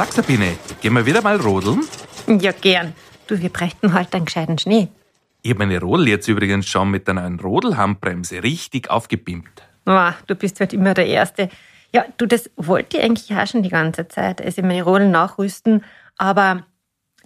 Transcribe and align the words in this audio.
Sag 0.00 0.12
Sabine, 0.14 0.56
gehen 0.80 0.94
wir 0.94 1.04
wieder 1.04 1.20
mal 1.20 1.36
rodeln? 1.36 1.84
Ja, 2.26 2.52
gern. 2.52 2.94
Du, 3.26 3.38
wir 3.38 3.50
bräuchten 3.50 3.92
halt 3.92 4.14
einen 4.14 4.24
gescheiten 4.24 4.56
Schnee. 4.56 4.88
Ich 5.42 5.50
habe 5.50 5.58
meine 5.58 5.78
Rodel 5.78 6.08
jetzt 6.08 6.26
übrigens 6.26 6.66
schon 6.68 6.90
mit 6.90 7.06
einer 7.06 7.20
neuen 7.20 7.38
Rodelhandbremse 7.38 8.42
richtig 8.42 8.88
aufgepimpt. 8.88 9.62
Oh, 9.84 10.08
du 10.26 10.36
bist 10.36 10.58
halt 10.58 10.72
immer 10.72 10.94
der 10.94 11.06
Erste. 11.06 11.50
Ja, 11.92 12.06
du, 12.16 12.24
das 12.24 12.48
wollte 12.56 12.96
ich 12.96 13.04
eigentlich 13.04 13.36
auch 13.36 13.46
schon 13.46 13.62
die 13.62 13.68
ganze 13.68 14.08
Zeit. 14.08 14.40
Also 14.40 14.62
meine 14.62 14.84
Rodel 14.84 15.10
nachrüsten, 15.10 15.84
aber 16.16 16.64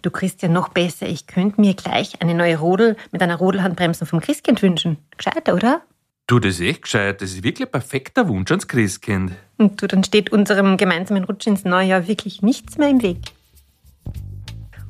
du 0.03 0.11
kriegst 0.11 0.43
ja 0.43 0.49
noch 0.49 0.69
besser. 0.69 1.07
Ich 1.07 1.29
könnte 1.29 1.61
mir 1.61 1.75
gleich 1.75 2.21
eine 2.23 2.35
neue 2.35 2.59
Rodel 2.59 2.97
mit 3.13 3.23
einer 3.23 3.37
Rodelhandbremse 3.37 4.05
vom 4.05 4.21
Christkind 4.21 4.63
wünschen. 4.63 4.99
Gescheiter, 5.17 5.55
oder? 5.55 5.83
Du, 6.27 6.39
das 6.39 6.55
ist 6.55 6.61
echt 6.63 6.83
gescheit. 6.83 7.21
Das 7.21 7.33
ist 7.33 7.45
wirklich 7.45 7.69
ein 7.69 7.73
perfekter 7.73 8.29
Wunsch 8.29 8.51
ans 8.51 8.67
Christkind. 8.67 9.33
Und 9.59 9.83
du, 9.83 9.87
dann 9.87 10.03
steht 10.05 10.33
unserem 10.33 10.79
gemeinsamen 10.79 11.25
Rutsch 11.25 11.47
ins 11.47 11.65
neue 11.65 11.89
Jahr 11.89 12.09
wirklich 12.09 12.41
nichts 12.41 12.79
mehr 12.79 12.89
im 12.89 13.03
Weg. 13.03 13.19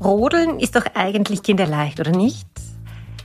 Rodeln 0.03 0.61
ist 0.61 0.77
doch 0.77 0.87
eigentlich 0.95 1.43
kinderleicht, 1.43 1.99
oder 1.99 2.13
nicht? 2.13 2.47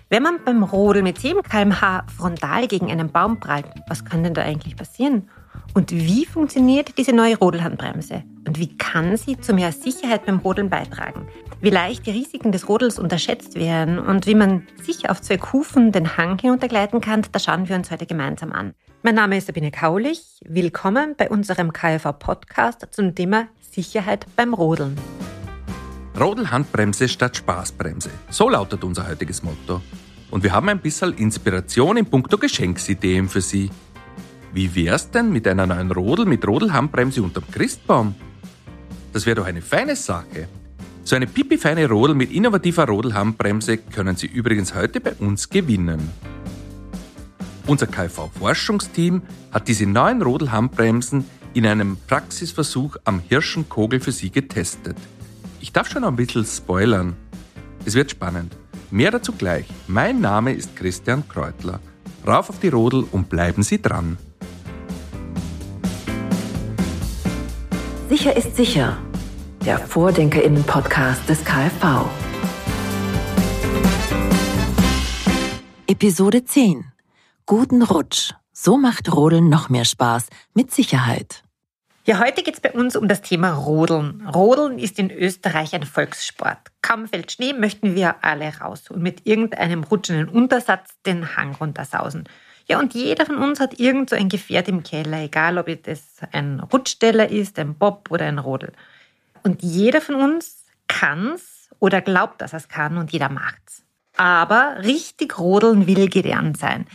Wenn 0.10 0.24
man 0.24 0.44
beim 0.44 0.64
Rodeln 0.64 1.04
mit 1.04 1.20
7 1.20 1.44
km/h 1.44 2.08
frontal 2.18 2.68
gegen 2.68 2.90
einen 2.90 3.12
Baum 3.12 3.40
prallt, 3.40 3.68
was 3.88 4.04
kann 4.04 4.24
denn 4.24 4.34
da 4.34 4.42
eigentlich 4.42 4.76
passieren? 4.76 5.30
Und 5.74 5.92
wie 5.92 6.26
funktioniert 6.26 6.98
diese 6.98 7.14
neue 7.14 7.38
Rodelhandbremse? 7.38 8.24
Und 8.48 8.58
wie 8.60 8.76
kann 8.78 9.18
sie 9.18 9.40
zu 9.40 9.54
mehr 9.54 9.72
Sicherheit 9.72 10.26
beim 10.26 10.40
Rodeln 10.40 10.70
beitragen? 10.70 11.28
Wie 11.62 11.70
leicht 11.70 12.06
die 12.06 12.12
Risiken 12.12 12.52
des 12.52 12.68
Rodels 12.68 12.98
unterschätzt 12.98 13.56
werden 13.56 14.00
und 14.00 14.26
wie 14.26 14.34
man 14.34 14.64
sicher 14.82 15.12
auf 15.12 15.22
zwei 15.22 15.38
Kufen 15.38 15.92
den 15.92 16.18
Hang 16.18 16.40
hinuntergleiten 16.40 17.02
kann, 17.02 17.22
das 17.32 17.44
schauen 17.44 17.70
wir 17.70 17.76
uns 17.76 17.92
heute 17.92 18.08
gemeinsam 18.08 18.52
an. 18.52 18.74
Mein 19.04 19.16
Name 19.16 19.38
ist 19.38 19.48
Sabine 19.48 19.72
Kaulich. 19.72 20.40
Willkommen 20.46 21.14
bei 21.16 21.30
unserem 21.30 21.72
KFV-Podcast 21.72 22.88
zum 22.92 23.14
Thema 23.14 23.48
Sicherheit 23.72 24.26
beim 24.36 24.54
Rodeln. 24.54 24.98
Rodelhandbremse 26.20 27.08
statt 27.08 27.38
Spaßbremse. 27.38 28.10
So 28.30 28.50
lautet 28.50 28.84
unser 28.84 29.08
heutiges 29.08 29.44
Motto. 29.44 29.82
Und 30.32 30.44
wir 30.44 30.52
haben 30.52 30.70
ein 30.70 30.80
bisschen 30.80 31.14
Inspiration 31.14 31.98
in 31.98 32.06
puncto 32.06 32.38
Geschenksideen 32.38 33.30
für 33.30 33.42
Sie. 33.42 33.70
Wie 34.54 34.74
wär's 34.76 35.12
denn 35.12 35.32
mit 35.32 35.48
einer 35.48 35.68
neuen 35.68 35.92
Rodel 35.92 36.26
mit 36.26 36.48
Rodelhandbremse 36.48 37.22
unterm 37.22 37.44
Christbaum? 37.52 38.16
Das 39.14 39.26
wäre 39.26 39.36
doch 39.36 39.46
eine 39.46 39.62
feine 39.62 39.96
Sache. 39.96 40.48
So 41.04 41.16
eine 41.16 41.28
pipifeine 41.28 41.88
Rodel 41.88 42.16
mit 42.16 42.32
innovativer 42.32 42.86
Rodelhandbremse 42.88 43.78
können 43.78 44.16
Sie 44.16 44.28
übrigens 44.28 44.76
heute 44.76 45.02
bei 45.02 45.14
uns 45.14 45.50
gewinnen. 45.50 46.10
Unser 47.68 47.88
KV-Forschungsteam 47.88 49.22
hat 49.52 49.68
diese 49.68 49.86
neuen 49.86 50.22
Rodelhandbremsen 50.22 51.26
in 51.54 51.66
einem 51.66 51.98
Praxisversuch 52.08 52.98
am 53.04 53.20
Hirschenkogel 53.20 54.00
für 54.00 54.12
Sie 54.12 54.32
getestet. 54.32 54.98
Ich 55.60 55.72
darf 55.72 55.90
schon 55.90 56.04
ein 56.04 56.16
bisschen 56.16 56.46
spoilern. 56.46 57.16
Es 57.86 57.94
wird 57.96 58.12
spannend. 58.12 58.56
Mehr 58.92 59.12
dazu 59.12 59.34
gleich. 59.34 59.68
Mein 59.88 60.22
Name 60.22 60.54
ist 60.54 60.76
Christian 60.76 61.28
Kreutler. 61.28 61.80
Rauf 62.26 62.50
auf 62.50 62.60
die 62.60 62.70
Rodel 62.70 63.06
und 63.12 63.30
bleiben 63.30 63.62
Sie 63.62 63.82
dran. 63.82 64.18
Sicher 68.20 68.36
ist 68.36 68.58
sicher. 68.58 68.98
Der 69.66 69.80
Vordenkerinnen-Podcast 69.80 71.30
des 71.30 71.46
KfV. 71.46 72.06
Episode 75.88 76.44
10. 76.44 76.84
Guten 77.46 77.82
Rutsch. 77.82 78.34
So 78.52 78.76
macht 78.76 79.10
Rodeln 79.16 79.48
noch 79.48 79.70
mehr 79.70 79.86
Spaß 79.86 80.28
mit 80.54 80.70
Sicherheit. 80.70 81.46
Ja, 82.04 82.20
heute 82.20 82.44
geht 82.44 82.56
es 82.56 82.60
bei 82.60 82.74
uns 82.74 82.98
um 82.98 83.08
das 83.08 83.22
Thema 83.22 83.54
Rodeln. 83.54 84.28
Rodeln 84.28 84.80
ist 84.80 85.00
in 85.00 85.12
Österreich 85.12 85.74
ein 85.74 85.84
Volkssport. 85.84 86.58
Kaum 86.82 87.08
fällt 87.08 87.32
Schnee, 87.32 87.54
möchten 87.54 87.96
wir 87.96 88.22
alle 88.22 88.54
raus 88.60 88.90
und 88.90 89.02
mit 89.02 89.28
irgendeinem 89.28 89.86
rutschenden 89.86 90.28
Untersatz 90.28 90.90
den 91.06 91.38
Hang 91.38 91.56
runtersausen. 91.56 92.28
Ja, 92.70 92.78
und 92.78 92.94
jeder 92.94 93.26
von 93.26 93.38
uns 93.38 93.60
hat 93.60 93.80
irgend 93.80 94.12
so 94.12 94.16
ein 94.16 94.30
Gefährt 94.30 94.68
im 94.68 94.84
Keller, 94.84 95.24
egal 95.24 95.58
ob 95.58 95.68
es 95.68 96.18
ein 96.32 96.60
Rutschsteller 96.60 97.30
ist, 97.30 97.58
ein 97.58 97.74
Bob 97.74 98.12
oder 98.12 98.26
ein 98.26 98.38
Rodel. 98.38 98.74
Und 99.42 99.64
jeder 99.64 100.02
von 100.02 100.14
uns 100.16 100.66
kann's 100.88 101.70
oder 101.80 102.00
glaubt, 102.02 102.42
dass 102.42 102.54
er 102.54 102.58
es 102.58 102.68
kann 102.68 102.98
und 102.98 103.12
jeder 103.12 103.30
macht's. 103.30 103.84
Aber 104.18 104.78
richtig 104.84 105.40
rodeln 105.40 105.88
will 105.88 106.10
gelernt 106.10 106.58
sein. 106.58 106.86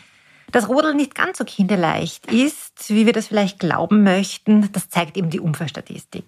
Dass 0.52 0.68
Rodeln 0.68 0.96
nicht 0.96 1.16
ganz 1.16 1.38
so 1.38 1.44
kinderleicht 1.44 2.30
ist, 2.30 2.90
wie 2.90 3.06
wir 3.06 3.12
das 3.12 3.26
vielleicht 3.26 3.58
glauben 3.58 4.04
möchten, 4.04 4.70
das 4.70 4.88
zeigt 4.88 5.16
eben 5.16 5.30
die 5.30 5.40
Unfallstatistik. 5.40 6.24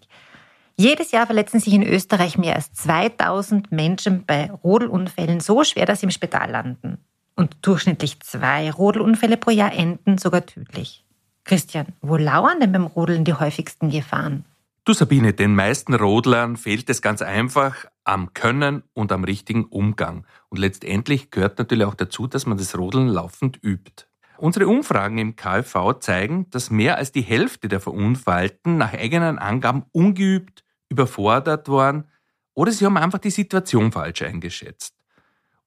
Jedes 0.76 1.12
Jahr 1.12 1.26
verletzen 1.26 1.60
sich 1.60 1.72
in 1.72 1.86
Österreich 1.86 2.36
mehr 2.36 2.56
als 2.56 2.72
2000 2.72 3.70
Menschen 3.70 4.24
bei 4.26 4.50
Rodelunfällen 4.50 5.38
so 5.38 5.62
schwer, 5.62 5.86
dass 5.86 6.00
sie 6.00 6.06
im 6.06 6.10
Spital 6.10 6.50
landen. 6.50 6.98
Und 7.36 7.56
durchschnittlich 7.62 8.20
zwei 8.20 8.70
Rodelunfälle 8.70 9.36
pro 9.36 9.50
Jahr 9.50 9.72
enden 9.72 10.19
sogar 10.19 10.47
tödlich. 10.47 11.04
Christian, 11.44 11.86
wo 12.00 12.16
lauern 12.16 12.58
denn 12.60 12.72
beim 12.72 12.86
Rodeln 12.86 13.24
die 13.24 13.34
häufigsten 13.34 13.91
Gefahren? 13.91 14.44
Du 14.84 14.92
Sabine, 14.94 15.32
den 15.32 15.54
meisten 15.54 15.94
Rodlern 15.94 16.56
fehlt 16.56 16.88
es 16.88 17.02
ganz 17.02 17.20
einfach 17.20 17.86
am 18.04 18.32
Können 18.34 18.84
und 18.94 19.12
am 19.12 19.24
richtigen 19.24 19.64
Umgang. 19.64 20.26
Und 20.48 20.58
letztendlich 20.58 21.30
gehört 21.30 21.58
natürlich 21.58 21.84
auch 21.84 21.94
dazu, 21.94 22.26
dass 22.26 22.47
man 22.47 22.56
das 22.56 22.76
Rodeln 22.78 23.08
laufend 23.08 23.58
übt. 23.62 24.06
Unsere 24.38 24.68
Umfragen 24.68 25.18
im 25.18 25.36
KfV 25.36 25.94
zeigen, 26.00 26.48
dass 26.50 26.70
mehr 26.70 26.97
als 26.97 27.12
die 27.12 27.22
Hälfte 27.22 27.68
der 27.68 27.80
Verunfallten 27.80 28.76
nach 28.76 28.92
eigenen 28.92 29.38
Angaben 29.38 29.84
ungeübt, 29.92 30.64
überfordert 30.88 31.68
waren 31.68 32.08
oder 32.54 32.72
sie 32.72 32.86
haben 32.86 32.97
einfach 32.97 33.18
die 33.18 33.30
Situation 33.30 33.92
falsch 33.92 34.22
eingeschätzt. 34.22 34.95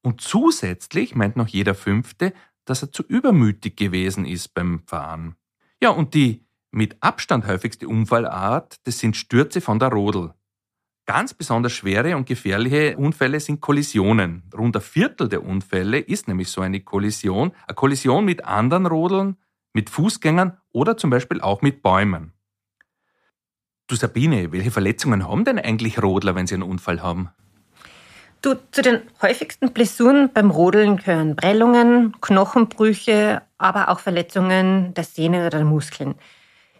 Und 0.02 0.20
zusätzlich 0.20 1.14
meint 1.14 1.36
noch 1.36 1.48
jeder 1.48 1.74
Fünfte, 1.74 2.32
dass 2.64 2.82
er 2.82 2.92
zu 2.92 3.02
übermütig 3.02 3.76
gewesen 3.76 4.24
ist 4.24 4.54
beim 4.54 4.82
Fahren. 4.86 5.36
Ja, 5.82 5.90
und 5.90 6.14
die 6.14 6.46
mit 6.70 7.02
Abstand 7.02 7.46
häufigste 7.46 7.88
Unfallart, 7.88 8.76
das 8.84 8.98
sind 8.98 9.16
Stürze 9.16 9.60
von 9.60 9.78
der 9.78 9.88
Rodel. 9.88 10.34
Ganz 11.06 11.34
besonders 11.34 11.72
schwere 11.72 12.16
und 12.16 12.26
gefährliche 12.26 12.96
Unfälle 12.96 13.40
sind 13.40 13.60
Kollisionen. 13.60 14.44
Rund 14.56 14.76
ein 14.76 14.82
Viertel 14.82 15.28
der 15.28 15.44
Unfälle 15.44 15.98
ist 15.98 16.28
nämlich 16.28 16.48
so 16.48 16.60
eine 16.60 16.80
Kollision. 16.80 17.52
Eine 17.66 17.74
Kollision 17.74 18.24
mit 18.24 18.44
anderen 18.44 18.86
Rodeln, 18.86 19.36
mit 19.72 19.90
Fußgängern 19.90 20.58
oder 20.70 20.96
zum 20.96 21.10
Beispiel 21.10 21.40
auch 21.40 21.62
mit 21.62 21.82
Bäumen. 21.82 22.32
Du 23.88 23.96
Sabine, 23.96 24.52
welche 24.52 24.70
Verletzungen 24.70 25.26
haben 25.26 25.44
denn 25.44 25.58
eigentlich 25.58 26.00
Rodler, 26.00 26.36
wenn 26.36 26.46
sie 26.46 26.54
einen 26.54 26.62
Unfall 26.62 27.02
haben? 27.02 27.30
Du, 28.42 28.54
zu 28.70 28.82
den 28.82 29.02
häufigsten 29.20 29.72
Blessuren 29.72 30.32
beim 30.32 30.50
Rodeln 30.50 30.96
gehören 30.96 31.36
Prellungen, 31.36 32.14
Knochenbrüche, 32.20 33.42
aber 33.58 33.90
auch 33.90 34.00
Verletzungen 34.00 34.94
der 34.94 35.04
Sehnen 35.04 35.40
oder 35.40 35.58
der 35.58 35.64
Muskeln. 35.64 36.14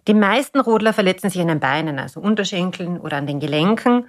Die 0.08 0.14
meisten 0.14 0.60
Rodler 0.60 0.92
verletzen 0.92 1.28
sich 1.28 1.40
an 1.40 1.48
den 1.48 1.60
Beinen, 1.60 1.98
also 1.98 2.20
Unterschenkeln 2.20 2.98
oder 2.98 3.18
an 3.18 3.26
den 3.26 3.40
Gelenken 3.40 4.06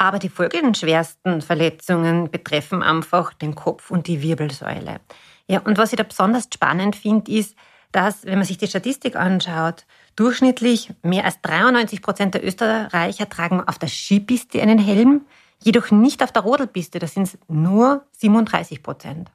aber 0.00 0.18
die 0.18 0.30
folgenschwersten 0.30 1.42
Verletzungen 1.42 2.30
betreffen 2.30 2.82
einfach 2.82 3.34
den 3.34 3.54
Kopf 3.54 3.90
und 3.90 4.06
die 4.06 4.22
Wirbelsäule. 4.22 4.98
Ja, 5.46 5.60
und 5.60 5.76
was 5.76 5.92
ich 5.92 5.98
da 5.98 6.04
besonders 6.04 6.48
spannend 6.52 6.96
finde, 6.96 7.30
ist, 7.30 7.54
dass, 7.92 8.24
wenn 8.24 8.38
man 8.38 8.46
sich 8.46 8.56
die 8.56 8.66
Statistik 8.66 9.14
anschaut, 9.14 9.84
durchschnittlich 10.16 10.90
mehr 11.02 11.26
als 11.26 11.42
93 11.42 12.00
Prozent 12.00 12.32
der 12.32 12.42
Österreicher 12.42 13.28
tragen 13.28 13.60
auf 13.60 13.78
der 13.78 13.88
Skipiste 13.88 14.62
einen 14.62 14.78
Helm, 14.78 15.26
jedoch 15.62 15.90
nicht 15.90 16.22
auf 16.22 16.32
der 16.32 16.42
Rodelpiste, 16.42 16.98
das 16.98 17.14
sind 17.14 17.38
nur 17.48 18.04
37 18.12 18.82
Prozent. 18.82 19.30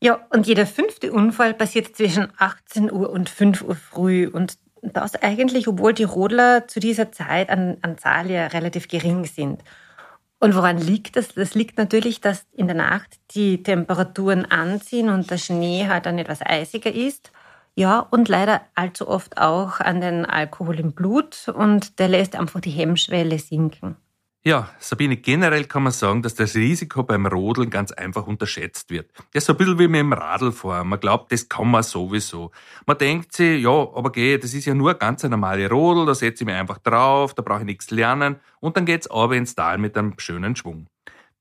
Ja, 0.00 0.20
und 0.30 0.46
jeder 0.46 0.66
fünfte 0.66 1.12
Unfall 1.12 1.54
passiert 1.54 1.96
zwischen 1.96 2.32
18 2.36 2.90
Uhr 2.90 3.10
und 3.10 3.30
5 3.30 3.62
Uhr 3.62 3.76
früh 3.76 4.26
und 4.26 4.58
das 4.82 5.14
eigentlich, 5.14 5.68
obwohl 5.68 5.94
die 5.94 6.02
Rodler 6.02 6.66
zu 6.66 6.80
dieser 6.80 7.12
Zeit 7.12 7.50
an, 7.50 7.76
an 7.82 7.98
Zahl 7.98 8.28
ja 8.30 8.48
relativ 8.48 8.88
gering 8.88 9.24
sind. 9.24 9.62
Und 10.40 10.56
woran 10.56 10.78
liegt 10.78 11.14
das? 11.14 11.28
Das 11.34 11.54
liegt 11.54 11.78
natürlich, 11.78 12.20
dass 12.20 12.46
in 12.52 12.66
der 12.66 12.74
Nacht 12.74 13.20
die 13.30 13.62
Temperaturen 13.62 14.44
anziehen 14.44 15.08
und 15.08 15.30
der 15.30 15.38
Schnee 15.38 15.86
halt 15.86 16.06
dann 16.06 16.18
etwas 16.18 16.40
eisiger 16.44 16.92
ist. 16.92 17.30
Ja, 17.76 18.00
und 18.00 18.28
leider 18.28 18.62
allzu 18.74 19.06
oft 19.06 19.38
auch 19.38 19.78
an 19.78 20.00
den 20.00 20.26
Alkohol 20.26 20.80
im 20.80 20.92
Blut 20.92 21.46
und 21.48 22.00
der 22.00 22.08
lässt 22.08 22.34
einfach 22.34 22.60
die 22.60 22.70
Hemmschwelle 22.70 23.38
sinken. 23.38 23.96
Ja, 24.44 24.70
Sabine, 24.80 25.18
generell 25.18 25.66
kann 25.66 25.84
man 25.84 25.92
sagen, 25.92 26.20
dass 26.20 26.34
das 26.34 26.56
Risiko 26.56 27.04
beim 27.04 27.26
Rodeln 27.26 27.70
ganz 27.70 27.92
einfach 27.92 28.26
unterschätzt 28.26 28.90
wird. 28.90 29.08
Das 29.32 29.42
ist 29.42 29.46
so 29.46 29.52
ein 29.52 29.56
bisschen 29.56 29.78
wie 29.78 29.86
mit 29.86 30.00
dem 30.00 30.12
Radlfahren. 30.12 30.88
Man 30.88 30.98
glaubt, 30.98 31.30
das 31.30 31.48
kann 31.48 31.70
man 31.70 31.84
sowieso. 31.84 32.50
Man 32.84 32.98
denkt 32.98 33.32
sich, 33.34 33.62
ja, 33.62 33.70
aber 33.70 34.10
geh, 34.10 34.38
das 34.38 34.52
ist 34.52 34.64
ja 34.64 34.74
nur 34.74 34.90
eine 34.90 34.98
ganz 34.98 35.22
normale 35.22 35.70
Rodel, 35.70 36.06
da 36.06 36.14
setze 36.16 36.42
ich 36.42 36.46
mich 36.46 36.56
einfach 36.56 36.78
drauf, 36.78 37.34
da 37.34 37.42
brauche 37.42 37.60
ich 37.60 37.66
nichts 37.66 37.92
lernen 37.92 38.40
und 38.58 38.76
dann 38.76 38.84
geht's 38.84 39.08
aber 39.08 39.36
ins 39.36 39.54
Tal 39.54 39.78
mit 39.78 39.96
einem 39.96 40.14
schönen 40.18 40.56
Schwung. 40.56 40.88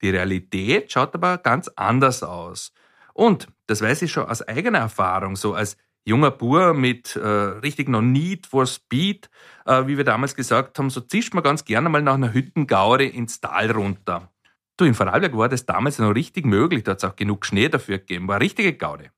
Die 0.04 0.12
Realität 0.12 0.92
schaut 0.92 1.16
aber 1.16 1.40
ganz 1.40 1.70
anders 1.70 2.22
aus. 2.22 2.72
Und, 3.16 3.48
das 3.66 3.82
weiß 3.82 4.04
ich 4.04 4.12
schon 4.12 4.28
aus 4.28 4.48
eigener 4.48 4.78
Erfahrung, 4.78 5.36
so 5.36 5.56
als 5.56 5.76
junger 6.06 6.32
Bur 6.32 6.74
mit 6.74 7.16
äh, 7.16 7.28
richtig 7.28 7.90
noch 7.90 8.02
Need 8.02 8.48
for 8.48 8.66
Speed, 8.66 9.30
äh, 9.66 9.86
wie 9.88 9.98
wir 9.98 10.04
damals 10.04 10.36
gesagt 10.36 10.80
haben, 10.80 10.90
so 10.90 11.02
zischt 11.02 11.34
man 11.34 11.44
ganz 11.44 11.66
gerne 11.66 11.90
mal 11.90 12.02
nach 12.02 12.16
einer 12.16 12.34
Hüttengaure 12.34 13.04
ins 13.04 13.40
Tal 13.40 13.72
runter. 13.72 14.32
Du, 14.78 14.86
in 14.86 14.94
Vorarlberg 14.94 15.38
war 15.38 15.50
das 15.50 15.66
damals 15.66 16.00
noch 16.00 16.16
richtig 16.16 16.46
möglich, 16.46 16.84
da 16.84 16.92
hat 16.92 16.98
es 17.00 17.04
auch 17.04 17.16
genug 17.16 17.46
Schnee 17.46 17.70
dafür 17.70 18.00
gegeben, 18.00 18.28
war 18.28 18.40
richtige 18.40 18.74
Gaude. 18.74 19.12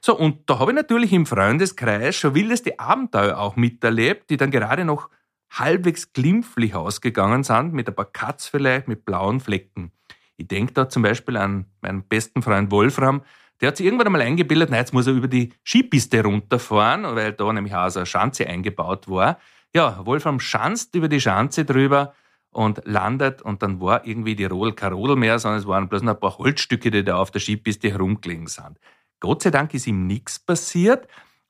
So, 0.00 0.16
und 0.16 0.48
da 0.48 0.58
habe 0.58 0.70
ich 0.70 0.76
natürlich 0.76 1.12
im 1.12 1.26
Freundeskreis 1.26 2.16
schon 2.16 2.34
wildeste 2.34 2.78
Abenteuer 2.78 3.36
auch 3.36 3.56
miterlebt, 3.56 4.30
die 4.30 4.36
dann 4.36 4.50
gerade 4.50 4.84
noch 4.84 5.10
halbwegs 5.50 6.12
glimpflich 6.12 6.74
ausgegangen 6.74 7.42
sind, 7.42 7.74
mit 7.74 7.88
ein 7.88 7.94
paar 7.94 8.10
Katz 8.10 8.46
vielleicht, 8.46 8.88
mit 8.88 9.04
blauen 9.04 9.40
Flecken. 9.40 9.92
Ich 10.36 10.48
denke 10.48 10.72
da 10.72 10.88
zum 10.88 11.02
Beispiel 11.02 11.36
an 11.36 11.66
meinen 11.82 12.02
besten 12.04 12.40
Freund 12.40 12.70
Wolfram, 12.70 13.22
der 13.60 13.68
hat 13.68 13.76
sich 13.76 13.86
irgendwann 13.86 14.06
einmal 14.06 14.22
eingebildet, 14.22 14.70
na, 14.70 14.78
jetzt 14.78 14.94
muss 14.94 15.06
er 15.06 15.12
über 15.12 15.28
die 15.28 15.52
Skipiste 15.64 16.22
runterfahren, 16.22 17.04
weil 17.14 17.32
da 17.32 17.52
nämlich 17.52 17.74
auch 17.74 17.88
so 17.90 18.00
eine 18.00 18.06
Schanze 18.06 18.46
eingebaut 18.46 19.08
war. 19.08 19.38
Ja, 19.74 20.04
Wolfram 20.04 20.40
schanzt 20.40 20.94
über 20.94 21.08
die 21.08 21.20
Schanze 21.20 21.64
drüber 21.64 22.14
und 22.50 22.82
landet 22.84 23.42
und 23.42 23.62
dann 23.62 23.80
war 23.80 24.06
irgendwie 24.06 24.34
die 24.34 24.46
Rodel 24.46 24.74
kein 24.74 24.92
Rodel 24.92 25.16
mehr, 25.16 25.38
sondern 25.38 25.60
es 25.60 25.66
waren 25.66 25.88
bloß 25.88 26.02
noch 26.02 26.14
ein 26.14 26.20
paar 26.20 26.38
Holzstücke, 26.38 26.90
die 26.90 27.04
da 27.04 27.16
auf 27.16 27.30
der 27.30 27.40
Skipiste 27.40 27.90
herumgelegen 27.90 28.46
sind. 28.46 28.78
Gott 29.20 29.42
sei 29.42 29.50
Dank 29.50 29.74
ist 29.74 29.86
ihm 29.86 30.06
nichts 30.06 30.38
passiert, 30.38 31.06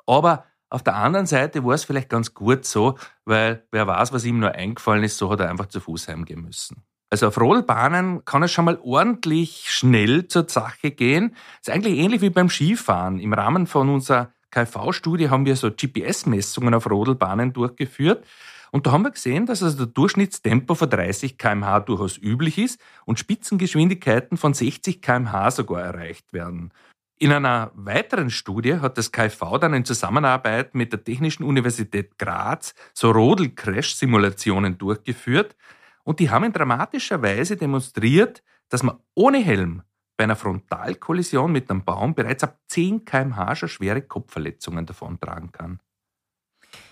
aber 0.06 0.44
auf 0.68 0.82
der 0.82 0.96
anderen 0.96 1.26
Seite 1.26 1.64
war 1.64 1.74
es 1.74 1.84
vielleicht 1.84 2.08
ganz 2.08 2.34
gut 2.34 2.64
so, 2.64 2.98
weil 3.24 3.66
wer 3.72 3.86
weiß, 3.86 4.12
was 4.12 4.24
ihm 4.24 4.38
nur 4.38 4.52
eingefallen 4.52 5.04
ist, 5.04 5.16
so 5.16 5.30
hat 5.30 5.40
er 5.40 5.50
einfach 5.50 5.66
zu 5.66 5.80
Fuß 5.80 6.08
heimgehen 6.08 6.42
müssen. 6.42 6.84
Also 7.10 7.26
auf 7.26 7.40
Rodelbahnen 7.40 8.24
kann 8.24 8.44
es 8.44 8.52
schon 8.52 8.64
mal 8.64 8.78
ordentlich 8.82 9.64
schnell 9.68 10.28
zur 10.28 10.48
Sache 10.48 10.92
gehen. 10.92 11.34
Das 11.58 11.68
ist 11.68 11.74
eigentlich 11.74 11.98
ähnlich 11.98 12.20
wie 12.20 12.30
beim 12.30 12.48
Skifahren. 12.48 13.18
Im 13.18 13.32
Rahmen 13.32 13.66
von 13.66 13.88
unserer 13.88 14.32
KV-Studie 14.52 15.28
haben 15.28 15.44
wir 15.44 15.56
so 15.56 15.70
GPS-Messungen 15.70 16.72
auf 16.72 16.88
Rodelbahnen 16.88 17.52
durchgeführt. 17.52 18.24
Und 18.70 18.86
da 18.86 18.92
haben 18.92 19.02
wir 19.02 19.10
gesehen, 19.10 19.46
dass 19.46 19.64
also 19.64 19.78
der 19.78 19.86
Durchschnittstempo 19.86 20.76
von 20.76 20.88
30 20.88 21.36
kmh 21.36 21.80
durchaus 21.80 22.16
üblich 22.16 22.58
ist 22.58 22.80
und 23.04 23.18
Spitzengeschwindigkeiten 23.18 24.38
von 24.38 24.54
60 24.54 25.02
kmh 25.02 25.50
sogar 25.50 25.82
erreicht 25.82 26.32
werden. 26.32 26.72
In 27.18 27.32
einer 27.32 27.72
weiteren 27.74 28.30
Studie 28.30 28.76
hat 28.76 28.96
das 28.96 29.10
KV 29.10 29.58
dann 29.58 29.74
in 29.74 29.84
Zusammenarbeit 29.84 30.76
mit 30.76 30.92
der 30.92 31.02
Technischen 31.02 31.42
Universität 31.42 32.16
Graz 32.18 32.74
so 32.94 33.10
Rodel-Crash-Simulationen 33.10 34.78
durchgeführt 34.78 35.56
und 36.04 36.20
die 36.20 36.30
haben 36.30 36.44
in 36.44 36.52
dramatischer 36.52 37.22
Weise 37.22 37.56
demonstriert, 37.56 38.42
dass 38.68 38.82
man 38.82 38.98
ohne 39.14 39.38
Helm 39.38 39.82
bei 40.16 40.24
einer 40.24 40.36
Frontalkollision 40.36 41.50
mit 41.50 41.70
einem 41.70 41.84
Baum 41.84 42.14
bereits 42.14 42.44
ab 42.44 42.58
10 42.68 43.04
kmh 43.04 43.56
schon 43.56 43.68
schwere 43.68 44.02
Kopfverletzungen 44.02 44.86
davontragen 44.86 45.50
kann. 45.50 45.80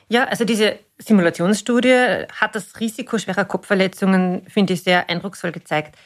Ja, 0.09 0.25
also 0.25 0.45
diese 0.45 0.79
Simulationsstudie 0.99 2.27
hat 2.33 2.55
das 2.55 2.81
Risiko 2.81 3.19
schwerer 3.19 3.45
Kopfverletzungen, 3.45 4.43
finde 4.49 4.73
ich, 4.73 4.83
sehr 4.83 5.11
eindrucksvoll 5.11 5.53
gezeigt. 5.53 5.97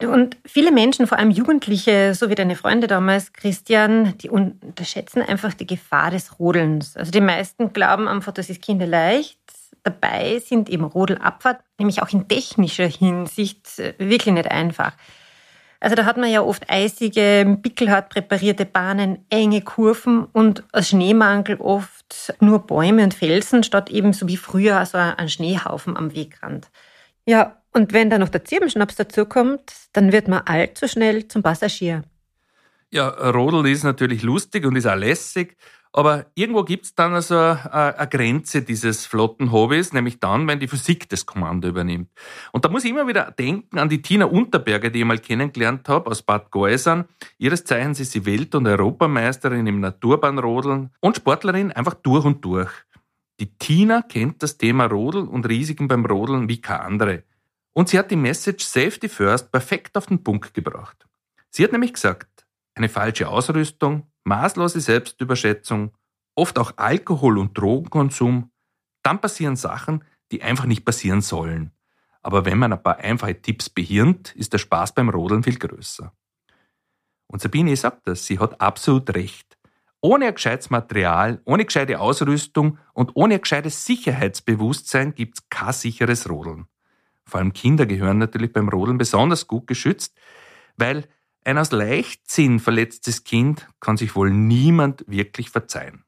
Und 0.00 0.36
viele 0.44 0.72
Menschen, 0.72 1.06
vor 1.06 1.18
allem 1.18 1.30
Jugendliche, 1.30 2.14
so 2.14 2.28
wie 2.30 2.34
deine 2.34 2.56
Freunde 2.56 2.86
damals, 2.86 3.32
Christian, 3.32 4.16
die 4.18 4.30
unterschätzen 4.30 5.22
einfach 5.22 5.54
die 5.54 5.66
Gefahr 5.66 6.10
des 6.10 6.38
Rodelns. 6.38 6.96
Also 6.96 7.10
die 7.10 7.20
meisten 7.20 7.72
glauben 7.72 8.08
einfach, 8.08 8.32
das 8.32 8.50
ist 8.50 8.62
kinderleicht. 8.62 9.38
Dabei 9.82 10.38
sind 10.38 10.68
eben 10.68 10.84
Rodelabfahrt, 10.84 11.60
nämlich 11.78 12.02
auch 12.02 12.10
in 12.10 12.28
technischer 12.28 12.86
Hinsicht, 12.86 13.78
äh, 13.78 13.94
wirklich 13.98 14.34
nicht 14.34 14.50
einfach. 14.50 14.92
Also 15.80 15.96
da 15.96 16.04
hat 16.04 16.16
man 16.16 16.30
ja 16.30 16.42
oft 16.42 16.70
eisige, 16.70 17.58
pickelhart 17.60 18.08
präparierte 18.08 18.64
Bahnen, 18.64 19.26
enge 19.30 19.62
Kurven 19.62 20.26
und 20.26 20.62
als 20.70 20.90
Schneemangel 20.90 21.56
oft 21.56 22.34
nur 22.38 22.60
Bäume 22.60 23.02
und 23.02 23.14
Felsen, 23.14 23.64
statt 23.64 23.90
eben 23.90 24.12
so 24.12 24.28
wie 24.28 24.36
früher 24.36 24.86
so 24.86 24.96
ein 24.96 25.28
Schneehaufen 25.28 25.96
am 25.96 26.14
Wegrand. 26.14 26.70
Ja, 27.26 27.56
und 27.72 27.92
wenn 27.92 28.10
da 28.10 28.18
noch 28.18 28.28
der 28.28 28.44
Zirbenschnaps 28.44 28.94
dazukommt, 28.94 29.72
dann 29.92 30.12
wird 30.12 30.28
man 30.28 30.42
allzu 30.44 30.86
schnell 30.86 31.26
zum 31.26 31.42
Passagier. 31.42 32.04
Ja, 32.92 33.08
Rodel 33.08 33.66
ist 33.66 33.82
natürlich 33.82 34.22
lustig 34.22 34.64
und 34.64 34.76
ist 34.76 34.86
auch 34.86 34.94
lässig, 34.94 35.56
aber 35.92 36.26
irgendwo 36.34 36.64
gibt 36.64 36.86
es 36.86 36.94
dann 36.94 37.12
also 37.12 37.36
eine 37.36 38.08
Grenze 38.08 38.62
dieses 38.62 39.04
flotten 39.04 39.52
Hobbys, 39.52 39.92
nämlich 39.92 40.20
dann, 40.20 40.48
wenn 40.48 40.58
die 40.58 40.68
Physik 40.68 41.08
das 41.10 41.26
Kommando 41.26 41.68
übernimmt. 41.68 42.10
Und 42.52 42.64
da 42.64 42.70
muss 42.70 42.84
ich 42.84 42.90
immer 42.90 43.06
wieder 43.06 43.30
denken 43.30 43.78
an 43.78 43.90
die 43.90 44.00
Tina 44.00 44.24
Unterberger, 44.24 44.88
die 44.88 45.00
ich 45.00 45.04
mal 45.04 45.18
kennengelernt 45.18 45.88
habe 45.88 46.10
aus 46.10 46.22
Bad 46.22 46.50
Geusern. 46.50 47.04
Ihres 47.36 47.64
Zeichens 47.64 48.00
ist 48.00 48.12
sie 48.12 48.24
Welt- 48.24 48.54
und 48.54 48.66
Europameisterin 48.66 49.66
im 49.66 49.80
Naturbahnrodeln 49.80 50.90
und 51.00 51.16
Sportlerin 51.16 51.72
einfach 51.72 51.94
durch 51.94 52.24
und 52.24 52.42
durch. 52.44 52.70
Die 53.38 53.58
Tina 53.58 54.02
kennt 54.02 54.42
das 54.42 54.56
Thema 54.56 54.86
Rodel 54.86 55.22
und 55.22 55.46
Risiken 55.48 55.88
beim 55.88 56.06
Rodeln 56.06 56.48
wie 56.48 56.60
keine 56.60 56.82
andere. 56.82 57.22
Und 57.74 57.88
sie 57.88 57.98
hat 57.98 58.10
die 58.10 58.16
Message 58.16 58.64
Safety 58.64 59.08
First 59.08 59.50
perfekt 59.50 59.96
auf 59.96 60.06
den 60.06 60.22
Punkt 60.22 60.54
gebracht. 60.54 61.06
Sie 61.50 61.64
hat 61.64 61.72
nämlich 61.72 61.92
gesagt, 61.92 62.46
eine 62.74 62.88
falsche 62.88 63.28
Ausrüstung, 63.28 64.06
maßlose 64.24 64.80
Selbstüberschätzung, 64.80 65.92
oft 66.34 66.58
auch 66.58 66.72
Alkohol- 66.76 67.38
und 67.38 67.56
Drogenkonsum, 67.56 68.50
dann 69.02 69.20
passieren 69.20 69.56
Sachen, 69.56 70.04
die 70.30 70.42
einfach 70.42 70.64
nicht 70.64 70.84
passieren 70.84 71.20
sollen. 71.20 71.72
Aber 72.22 72.44
wenn 72.44 72.58
man 72.58 72.72
ein 72.72 72.82
paar 72.82 72.98
einfache 72.98 73.40
Tipps 73.40 73.68
behirnt, 73.68 74.34
ist 74.36 74.52
der 74.52 74.58
Spaß 74.58 74.94
beim 74.94 75.08
Rodeln 75.08 75.42
viel 75.42 75.58
größer. 75.58 76.12
Und 77.26 77.42
Sabine 77.42 77.74
sagt 77.76 78.06
das, 78.06 78.26
sie 78.26 78.38
hat 78.38 78.60
absolut 78.60 79.12
recht. 79.14 79.58
Ohne 80.00 80.26
ein 80.26 80.34
gescheites 80.34 80.70
Material, 80.70 81.40
ohne 81.44 81.64
gescheite 81.64 82.00
Ausrüstung 82.00 82.78
und 82.92 83.12
ohne 83.14 83.34
ein 83.34 83.40
gescheites 83.40 83.84
Sicherheitsbewusstsein 83.86 85.14
gibt's 85.14 85.48
kein 85.48 85.72
sicheres 85.72 86.28
Rodeln. 86.28 86.66
Vor 87.24 87.40
allem 87.40 87.52
Kinder 87.52 87.86
gehören 87.86 88.18
natürlich 88.18 88.52
beim 88.52 88.68
Rodeln 88.68 88.98
besonders 88.98 89.46
gut 89.46 89.66
geschützt, 89.66 90.18
weil 90.76 91.08
ein 91.44 91.58
aus 91.58 91.72
Leichtsinn 91.72 92.60
verletztes 92.60 93.24
Kind 93.24 93.68
kann 93.80 93.96
sich 93.96 94.14
wohl 94.14 94.30
niemand 94.30 95.04
wirklich 95.08 95.50
verzeihen. 95.50 96.04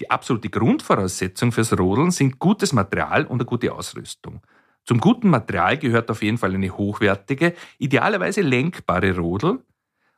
Die 0.00 0.10
absolute 0.10 0.50
Grundvoraussetzung 0.50 1.52
fürs 1.52 1.78
Rodeln 1.78 2.10
sind 2.10 2.38
gutes 2.38 2.72
Material 2.72 3.24
und 3.24 3.40
eine 3.40 3.44
gute 3.44 3.72
Ausrüstung. 3.72 4.42
Zum 4.84 4.98
guten 4.98 5.30
Material 5.30 5.78
gehört 5.78 6.10
auf 6.10 6.22
jeden 6.22 6.38
Fall 6.38 6.54
eine 6.54 6.76
hochwertige, 6.76 7.54
idealerweise 7.78 8.42
lenkbare 8.42 9.16
Rodel. 9.16 9.64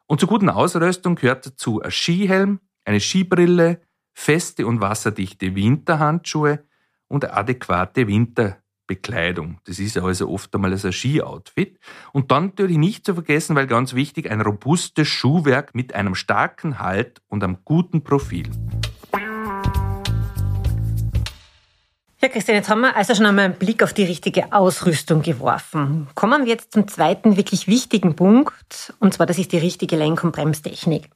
Und 0.06 0.20
zur 0.20 0.28
guten 0.28 0.48
Ausrüstung 0.48 1.16
gehört 1.16 1.46
dazu 1.46 1.82
ein 1.82 1.90
Skihelm, 1.90 2.60
eine 2.84 3.00
Skibrille, 3.00 3.82
feste 4.14 4.66
und 4.66 4.80
wasserdichte 4.80 5.54
Winterhandschuhe 5.54 6.64
und 7.08 7.30
adäquate 7.30 8.06
Winter 8.06 8.63
Bekleidung. 8.86 9.58
Das 9.64 9.78
ist 9.78 9.98
also 9.98 10.28
oft 10.28 10.54
einmal 10.54 10.72
ein 10.72 10.92
Ski-Outfit. 10.92 11.78
Und 12.12 12.30
dann 12.30 12.46
natürlich 12.46 12.78
nicht 12.78 13.06
zu 13.06 13.14
vergessen, 13.14 13.56
weil 13.56 13.66
ganz 13.66 13.94
wichtig, 13.94 14.30
ein 14.30 14.40
robustes 14.40 15.08
Schuhwerk 15.08 15.74
mit 15.74 15.94
einem 15.94 16.14
starken 16.14 16.78
Halt 16.78 17.20
und 17.28 17.42
einem 17.42 17.58
guten 17.64 18.02
Profil. 18.02 18.50
Ja, 22.24 22.30
Christian, 22.30 22.56
jetzt 22.56 22.70
haben 22.70 22.80
wir 22.80 22.96
also 22.96 23.14
schon 23.14 23.26
einmal 23.26 23.44
einen 23.44 23.58
Blick 23.58 23.82
auf 23.82 23.92
die 23.92 24.04
richtige 24.04 24.50
Ausrüstung 24.50 25.20
geworfen. 25.20 26.06
Kommen 26.14 26.46
wir 26.46 26.52
jetzt 26.52 26.72
zum 26.72 26.88
zweiten 26.88 27.36
wirklich 27.36 27.68
wichtigen 27.68 28.16
Punkt, 28.16 28.94
und 28.98 29.12
zwar 29.12 29.26
das 29.26 29.36
ist 29.36 29.52
die 29.52 29.58
richtige 29.58 29.96
Lenk- 29.96 30.24
und 30.24 30.32
Bremstechnik. 30.32 31.10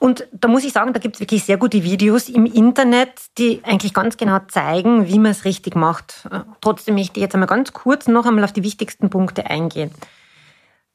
Und 0.00 0.26
da 0.32 0.48
muss 0.48 0.64
ich 0.64 0.72
sagen, 0.72 0.94
da 0.94 0.98
gibt 0.98 1.16
es 1.16 1.20
wirklich 1.20 1.44
sehr 1.44 1.58
gute 1.58 1.84
Videos 1.84 2.30
im 2.30 2.46
Internet, 2.46 3.12
die 3.36 3.60
eigentlich 3.64 3.92
ganz 3.92 4.16
genau 4.16 4.38
zeigen, 4.48 5.06
wie 5.06 5.18
man 5.18 5.30
es 5.30 5.44
richtig 5.44 5.76
macht. 5.76 6.26
Trotzdem 6.62 6.94
möchte 6.94 7.20
ich 7.20 7.22
jetzt 7.22 7.34
einmal 7.34 7.46
ganz 7.46 7.74
kurz 7.74 8.08
noch 8.08 8.24
einmal 8.24 8.44
auf 8.44 8.52
die 8.54 8.62
wichtigsten 8.62 9.10
Punkte 9.10 9.44
eingehen. 9.44 9.90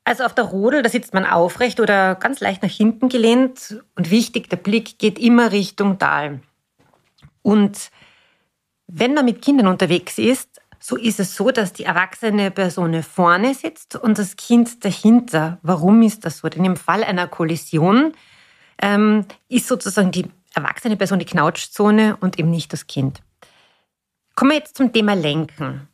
Also 0.06 0.24
auf 0.24 0.34
der 0.34 0.46
Rodel, 0.46 0.82
da 0.82 0.90
sitzt 0.90 1.14
man 1.14 1.24
aufrecht 1.24 1.80
oder 1.80 2.16
ganz 2.16 2.40
leicht 2.40 2.64
nach 2.64 2.70
hinten 2.70 3.08
gelehnt 3.08 3.84
und 3.96 4.10
wichtig, 4.10 4.50
der 4.50 4.58
Blick 4.58 4.98
geht 4.98 5.20
immer 5.20 5.52
Richtung 5.52 6.00
Tal. 6.00 6.40
Und 7.44 7.92
wenn 8.88 9.14
man 9.14 9.26
mit 9.26 9.44
Kindern 9.44 9.68
unterwegs 9.68 10.18
ist, 10.18 10.62
so 10.80 10.96
ist 10.96 11.20
es 11.20 11.36
so, 11.36 11.52
dass 11.52 11.74
die 11.74 11.84
erwachsene 11.84 12.50
Person 12.50 13.04
vorne 13.04 13.54
sitzt 13.54 13.96
und 13.96 14.18
das 14.18 14.36
Kind 14.36 14.84
dahinter. 14.84 15.60
Warum 15.62 16.02
ist 16.02 16.26
das 16.26 16.40
so? 16.40 16.50
Denn 16.50 16.66
im 16.66 16.76
Fall 16.76 17.04
einer 17.04 17.28
Kollision 17.28 18.14
ähm, 18.82 19.26
ist 19.48 19.68
sozusagen 19.68 20.12
die 20.12 20.26
erwachsene 20.54 20.98
Person 20.98 21.20
die 21.20 21.26
Knautschzone 21.26 22.18
und 22.20 22.40
eben 22.40 22.50
nicht 22.50 22.72
das 22.74 22.88
Kind. 22.88 23.22
Kommen 24.36 24.52
wir 24.52 24.58
jetzt 24.58 24.78
zum 24.78 24.92
Thema 24.92 25.14
Lenken. 25.14 25.88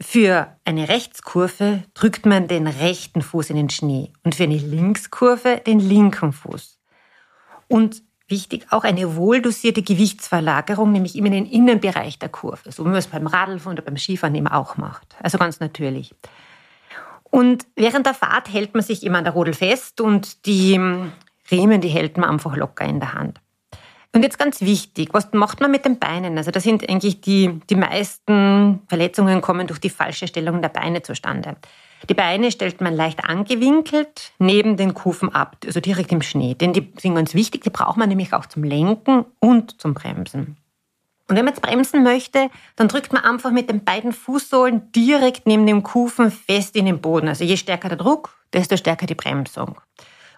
Für 0.00 0.54
eine 0.64 0.88
Rechtskurve 0.88 1.84
drückt 1.94 2.26
man 2.26 2.48
den 2.48 2.66
rechten 2.66 3.22
Fuß 3.22 3.50
in 3.50 3.56
den 3.56 3.70
Schnee 3.70 4.12
und 4.24 4.34
für 4.34 4.44
eine 4.44 4.58
Linkskurve 4.58 5.62
den 5.66 5.80
linken 5.80 6.32
Fuß. 6.32 6.78
Und 7.68 8.02
wichtig, 8.28 8.66
auch 8.70 8.84
eine 8.84 9.16
wohldosierte 9.16 9.82
Gewichtsverlagerung, 9.82 10.92
nämlich 10.92 11.16
immer 11.16 11.28
in 11.28 11.32
den 11.32 11.46
Innenbereich 11.46 12.18
der 12.18 12.28
Kurve, 12.28 12.72
so 12.72 12.84
wie 12.84 12.88
man 12.88 12.98
es 12.98 13.06
beim 13.06 13.26
Radlfahren 13.26 13.78
oder 13.78 13.86
beim 13.86 13.96
Skifahren 13.96 14.34
eben 14.34 14.48
auch 14.48 14.76
macht. 14.76 15.16
Also 15.22 15.38
ganz 15.38 15.60
natürlich. 15.60 16.14
Und 17.24 17.66
während 17.74 18.06
der 18.06 18.14
Fahrt 18.14 18.52
hält 18.52 18.74
man 18.74 18.82
sich 18.82 19.02
immer 19.02 19.18
an 19.18 19.24
der 19.24 19.32
Rodel 19.32 19.54
fest 19.54 20.00
und 20.00 20.46
die 20.46 20.78
Riemen, 21.50 21.80
die 21.80 21.88
hält 21.88 22.16
man 22.16 22.30
einfach 22.30 22.56
locker 22.56 22.84
in 22.84 23.00
der 23.00 23.14
Hand. 23.14 23.40
Und 24.12 24.22
jetzt 24.22 24.38
ganz 24.38 24.62
wichtig, 24.62 25.10
was 25.12 25.32
macht 25.32 25.60
man 25.60 25.70
mit 25.70 25.84
den 25.84 25.98
Beinen? 25.98 26.38
Also 26.38 26.50
da 26.50 26.58
sind 26.58 26.88
eigentlich 26.88 27.20
die, 27.20 27.60
die 27.68 27.74
meisten 27.74 28.80
Verletzungen 28.88 29.42
kommen 29.42 29.66
durch 29.66 29.78
die 29.78 29.90
falsche 29.90 30.26
Stellung 30.26 30.62
der 30.62 30.70
Beine 30.70 31.02
zustande. 31.02 31.56
Die 32.08 32.14
Beine 32.14 32.50
stellt 32.50 32.80
man 32.80 32.94
leicht 32.94 33.28
angewinkelt 33.28 34.32
neben 34.38 34.76
den 34.76 34.94
Kufen 34.94 35.34
ab, 35.34 35.56
also 35.66 35.80
direkt 35.80 36.12
im 36.12 36.22
Schnee. 36.22 36.54
Denn 36.54 36.72
die 36.72 36.92
sind 36.98 37.14
ganz 37.14 37.34
wichtig, 37.34 37.62
die 37.62 37.70
braucht 37.70 37.96
man 37.96 38.08
nämlich 38.08 38.32
auch 38.32 38.46
zum 38.46 38.64
Lenken 38.64 39.24
und 39.40 39.80
zum 39.80 39.94
Bremsen. 39.94 40.56
Und 41.28 41.36
wenn 41.36 41.44
man 41.44 41.54
jetzt 41.54 41.62
bremsen 41.62 42.04
möchte, 42.04 42.50
dann 42.76 42.88
drückt 42.88 43.12
man 43.12 43.24
einfach 43.24 43.50
mit 43.50 43.68
den 43.68 43.84
beiden 43.84 44.12
Fußsohlen 44.12 44.92
direkt 44.92 45.46
neben 45.46 45.66
dem 45.66 45.82
Kufen 45.82 46.30
fest 46.30 46.76
in 46.76 46.86
den 46.86 47.00
Boden. 47.00 47.28
Also 47.28 47.44
je 47.44 47.56
stärker 47.56 47.88
der 47.88 47.98
Druck, 47.98 48.36
desto 48.52 48.76
stärker 48.76 49.06
die 49.06 49.16
Bremsung. 49.16 49.76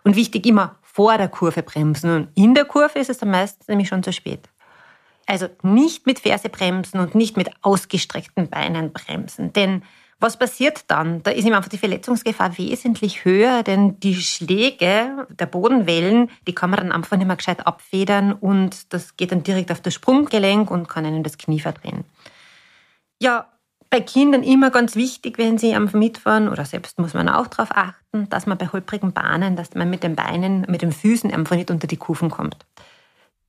Und 0.02 0.16
wichtig 0.16 0.46
immer 0.46 0.76
vor 0.98 1.16
der 1.16 1.28
Kurve 1.28 1.62
bremsen. 1.62 2.10
Und 2.10 2.28
in 2.34 2.54
der 2.54 2.64
Kurve 2.64 2.98
ist 2.98 3.08
es 3.08 3.18
dann 3.18 3.30
meistens 3.30 3.68
nämlich 3.68 3.86
schon 3.86 4.02
zu 4.02 4.12
spät. 4.12 4.48
Also 5.26 5.46
nicht 5.62 6.06
mit 6.06 6.18
Ferse 6.18 6.48
bremsen 6.48 6.98
und 6.98 7.14
nicht 7.14 7.36
mit 7.36 7.50
ausgestreckten 7.62 8.50
Beinen 8.50 8.92
bremsen. 8.92 9.52
Denn 9.52 9.84
was 10.18 10.36
passiert 10.36 10.90
dann? 10.90 11.22
Da 11.22 11.30
ist 11.30 11.46
ihm 11.46 11.54
einfach 11.54 11.68
die 11.68 11.78
Verletzungsgefahr 11.78 12.58
wesentlich 12.58 13.24
höher, 13.24 13.62
denn 13.62 14.00
die 14.00 14.16
Schläge 14.16 15.28
der 15.30 15.46
Bodenwellen, 15.46 16.32
die 16.48 16.54
kann 16.56 16.70
man 16.70 16.80
dann 16.80 16.90
einfach 16.90 17.16
nicht 17.16 17.28
mehr 17.28 17.36
gescheit 17.36 17.64
abfedern 17.64 18.32
und 18.32 18.92
das 18.92 19.16
geht 19.16 19.30
dann 19.30 19.44
direkt 19.44 19.70
auf 19.70 19.80
das 19.80 19.94
Sprunggelenk 19.94 20.68
und 20.68 20.88
kann 20.88 21.06
einem 21.06 21.22
das 21.22 21.38
Knie 21.38 21.60
verdrehen. 21.60 22.02
Ja, 23.20 23.46
bei 23.90 24.00
Kindern 24.00 24.42
immer 24.42 24.70
ganz 24.70 24.96
wichtig, 24.96 25.38
wenn 25.38 25.56
sie 25.56 25.74
am 25.74 25.88
mitfahren 25.92 26.48
oder 26.48 26.64
selbst 26.64 26.98
muss 26.98 27.14
man 27.14 27.28
auch 27.28 27.46
darauf 27.46 27.70
achten, 27.70 28.28
dass 28.28 28.46
man 28.46 28.58
bei 28.58 28.68
holprigen 28.68 29.12
Bahnen, 29.12 29.56
dass 29.56 29.74
man 29.74 29.88
mit 29.88 30.02
den 30.02 30.14
Beinen, 30.14 30.66
mit 30.68 30.82
den 30.82 30.92
Füßen 30.92 31.32
einfach 31.32 31.56
nicht 31.56 31.70
unter 31.70 31.86
die 31.86 31.96
Kufen 31.96 32.30
kommt. 32.30 32.56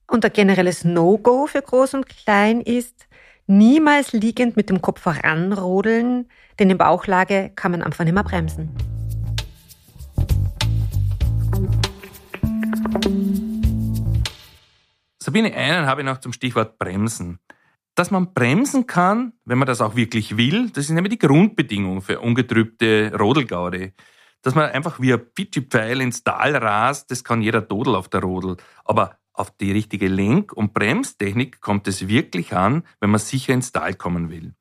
Und 0.08 0.24
ein 0.24 0.34
generelles 0.34 0.86
No-Go 0.86 1.48
für 1.48 1.62
Groß 1.62 1.94
und 1.94 2.08
Klein 2.08 2.62
ist, 2.62 3.08
niemals 3.48 4.14
liegend 4.14 4.56
mit 4.56 4.70
dem 4.70 4.82
Kopf 4.82 5.02
voranrodeln, 5.02 6.30
denn 6.58 6.70
in 6.70 6.78
Bauchlage 6.78 7.52
kann 7.56 7.72
man 7.72 7.84
einfach 7.84 8.06
nicht 8.06 8.14
mehr 8.14 8.24
bremsen. 8.24 8.76
Sabine, 15.22 15.54
einen 15.54 15.86
habe 15.86 16.02
ich 16.02 16.06
noch 16.06 16.20
zum 16.20 16.32
Stichwort 16.32 16.80
Bremsen. 16.80 17.40
Dass 18.00 18.12
man 18.12 18.34
bremsen 18.34 18.88
kann, 18.88 19.34
wenn 19.44 19.58
man 19.58 19.66
das 19.66 19.82
auch 19.82 19.98
wirklich 19.98 20.38
will, 20.38 20.70
das 20.70 20.86
ist 20.86 20.92
nämlich 20.92 21.12
die 21.12 21.28
Grundbedingung 21.28 22.02
für 22.02 22.22
ungetrübte 22.22 23.12
Rodelgaude. 23.14 23.92
Dass 24.42 24.56
man 24.56 24.70
einfach 24.70 25.02
wie 25.02 25.12
ein 25.12 25.34
Pitschi-Pfeil 25.34 26.00
ins 26.00 26.24
Tal 26.24 26.56
rast, 26.56 27.12
das 27.12 27.26
kann 27.26 27.42
jeder 27.42 27.60
Dodel 27.60 27.96
auf 27.96 28.08
der 28.08 28.22
Rodel. 28.22 28.56
Aber 28.86 29.18
auf 29.34 29.52
die 29.52 29.74
richtige 29.74 30.08
Lenk- 30.08 30.54
und 30.54 30.74
Bremstechnik 30.74 31.60
kommt 31.60 31.90
es 31.90 32.08
wirklich 32.08 32.54
an, 32.56 32.84
wenn 33.02 33.10
man 33.10 33.20
sicher 33.20 33.54
ins 33.54 33.74
Tal 33.74 33.96
kommen 33.96 34.30
will. 34.30 34.54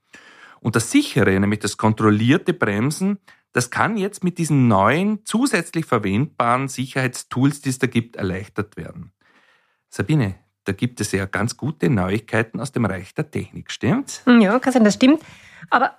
Und 0.59 0.75
das 0.75 0.90
sichere, 0.90 1.38
nämlich 1.38 1.61
das 1.61 1.76
kontrollierte 1.76 2.54
Bremsen, 2.54 3.18
das 3.52 3.71
kann 3.71 3.97
jetzt 3.97 4.25
mit 4.25 4.38
diesen 4.38 4.66
neuen 4.66 5.25
zusätzlich 5.25 5.87
verwendbaren 5.87 6.66
Sicherheitstools, 6.66 7.61
die 7.61 7.68
es 7.68 7.78
da 7.78 7.87
gibt, 7.87 8.16
erleichtert 8.16 8.76
werden. 8.76 9.12
Sabine, 9.90 10.40
da 10.68 10.72
gibt 10.72 11.00
es 11.00 11.12
ja 11.12 11.25
ganz 11.25 11.56
gute 11.56 11.88
Neuigkeiten 11.88 12.60
aus 12.60 12.72
dem 12.72 12.84
Reich 12.84 13.14
der 13.14 13.30
Technik, 13.30 13.72
stimmt's? 13.72 14.22
Ja, 14.26 14.58
kann 14.58 14.72
sein, 14.72 14.84
das 14.84 14.94
stimmt. 14.94 15.22
Aber 15.70 15.96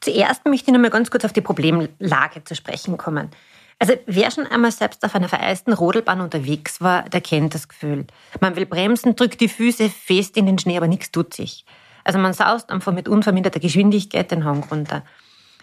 zuerst 0.00 0.44
möchte 0.44 0.70
ich 0.70 0.74
noch 0.74 0.80
mal 0.80 0.90
ganz 0.90 1.10
kurz 1.10 1.24
auf 1.24 1.32
die 1.32 1.40
Problemlage 1.40 2.42
zu 2.42 2.56
sprechen 2.56 2.96
kommen. 2.96 3.30
Also 3.78 3.94
wer 4.06 4.32
schon 4.32 4.44
einmal 4.48 4.72
selbst 4.72 5.04
auf 5.04 5.14
einer 5.14 5.28
vereisten 5.28 5.72
Rodelbahn 5.72 6.20
unterwegs 6.20 6.80
war, 6.80 7.08
der 7.08 7.20
kennt 7.20 7.54
das 7.54 7.68
Gefühl. 7.68 8.06
Man 8.40 8.56
will 8.56 8.66
bremsen, 8.66 9.14
drückt 9.14 9.40
die 9.40 9.48
Füße 9.48 9.88
fest 9.88 10.36
in 10.36 10.46
den 10.46 10.58
Schnee, 10.58 10.76
aber 10.76 10.88
nichts 10.88 11.12
tut 11.12 11.32
sich. 11.32 11.64
Also 12.02 12.18
man 12.18 12.32
saust 12.32 12.70
einfach 12.70 12.92
mit 12.92 13.08
unverminderter 13.08 13.60
Geschwindigkeit 13.60 14.32
den 14.32 14.44
Hang 14.44 14.64
runter. 14.64 15.04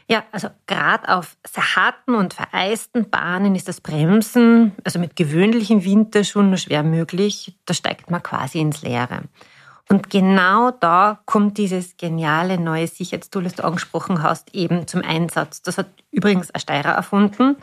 Ja, 0.07 0.23
also 0.31 0.49
gerade 0.67 1.09
auf 1.09 1.35
sehr 1.47 1.75
harten 1.75 2.13
und 2.13 2.35
vereisten 2.35 3.09
Bahnen 3.09 3.55
ist 3.55 3.67
das 3.67 3.81
Bremsen, 3.81 4.73
also 4.83 4.99
mit 4.99 5.15
gewöhnlichen 5.15 5.83
Winterschuhen 5.83 6.49
nur 6.49 6.57
schwer 6.57 6.83
möglich. 6.83 7.57
Da 7.65 7.73
steigt 7.73 8.11
man 8.11 8.21
quasi 8.21 8.59
ins 8.59 8.83
Leere. 8.83 9.23
Und 9.89 10.09
genau 10.09 10.71
da 10.71 11.19
kommt 11.25 11.57
dieses 11.57 11.97
geniale 11.97 12.59
neue 12.59 12.87
Sicherheitstool, 12.87 13.43
das 13.43 13.55
du 13.55 13.63
angesprochen 13.63 14.21
hast, 14.21 14.53
eben 14.53 14.87
zum 14.87 15.01
Einsatz. 15.01 15.61
Das 15.61 15.77
hat 15.77 15.87
übrigens 16.11 16.51
ein 16.51 16.59
Steirer 16.59 16.91
erfunden. 16.91 17.55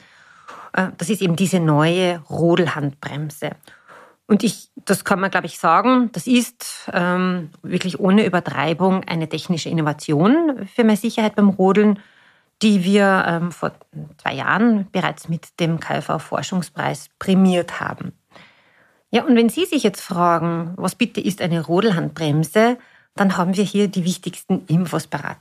Äh, 0.72 0.88
das 0.98 1.10
ist 1.10 1.22
eben 1.22 1.36
diese 1.36 1.60
neue 1.60 2.18
Rodelhandbremse. 2.28 3.50
Und 4.26 4.44
ich, 4.44 4.70
das 4.76 5.04
kann 5.04 5.20
man, 5.20 5.30
glaube 5.30 5.46
ich, 5.46 5.58
sagen, 5.58 6.10
das 6.12 6.26
ist 6.26 6.88
ähm, 6.92 7.50
wirklich 7.62 8.00
ohne 8.00 8.24
Übertreibung 8.24 9.04
eine 9.04 9.28
technische 9.28 9.68
Innovation 9.68 10.66
für 10.74 10.84
mehr 10.84 10.96
Sicherheit 10.96 11.34
beim 11.34 11.50
Rodeln, 11.50 11.98
die 12.60 12.84
wir 12.84 13.24
ähm, 13.26 13.52
vor 13.52 13.72
zwei 14.20 14.34
Jahren 14.34 14.88
bereits 14.92 15.28
mit 15.28 15.58
dem 15.60 15.80
KfV-Forschungspreis 15.80 17.08
prämiert 17.18 17.80
haben. 17.80 18.12
Ja, 19.10 19.24
und 19.24 19.36
wenn 19.36 19.48
Sie 19.48 19.66
sich 19.66 19.82
jetzt 19.82 20.00
fragen, 20.00 20.72
was 20.76 20.94
bitte 20.94 21.20
ist 21.20 21.42
eine 21.42 21.64
Rodelhandbremse, 21.64 22.78
dann 23.14 23.36
haben 23.36 23.56
wir 23.56 23.64
hier 23.64 23.88
die 23.88 24.04
wichtigsten 24.04 24.64
Infos 24.66 25.06
parat. 25.06 25.38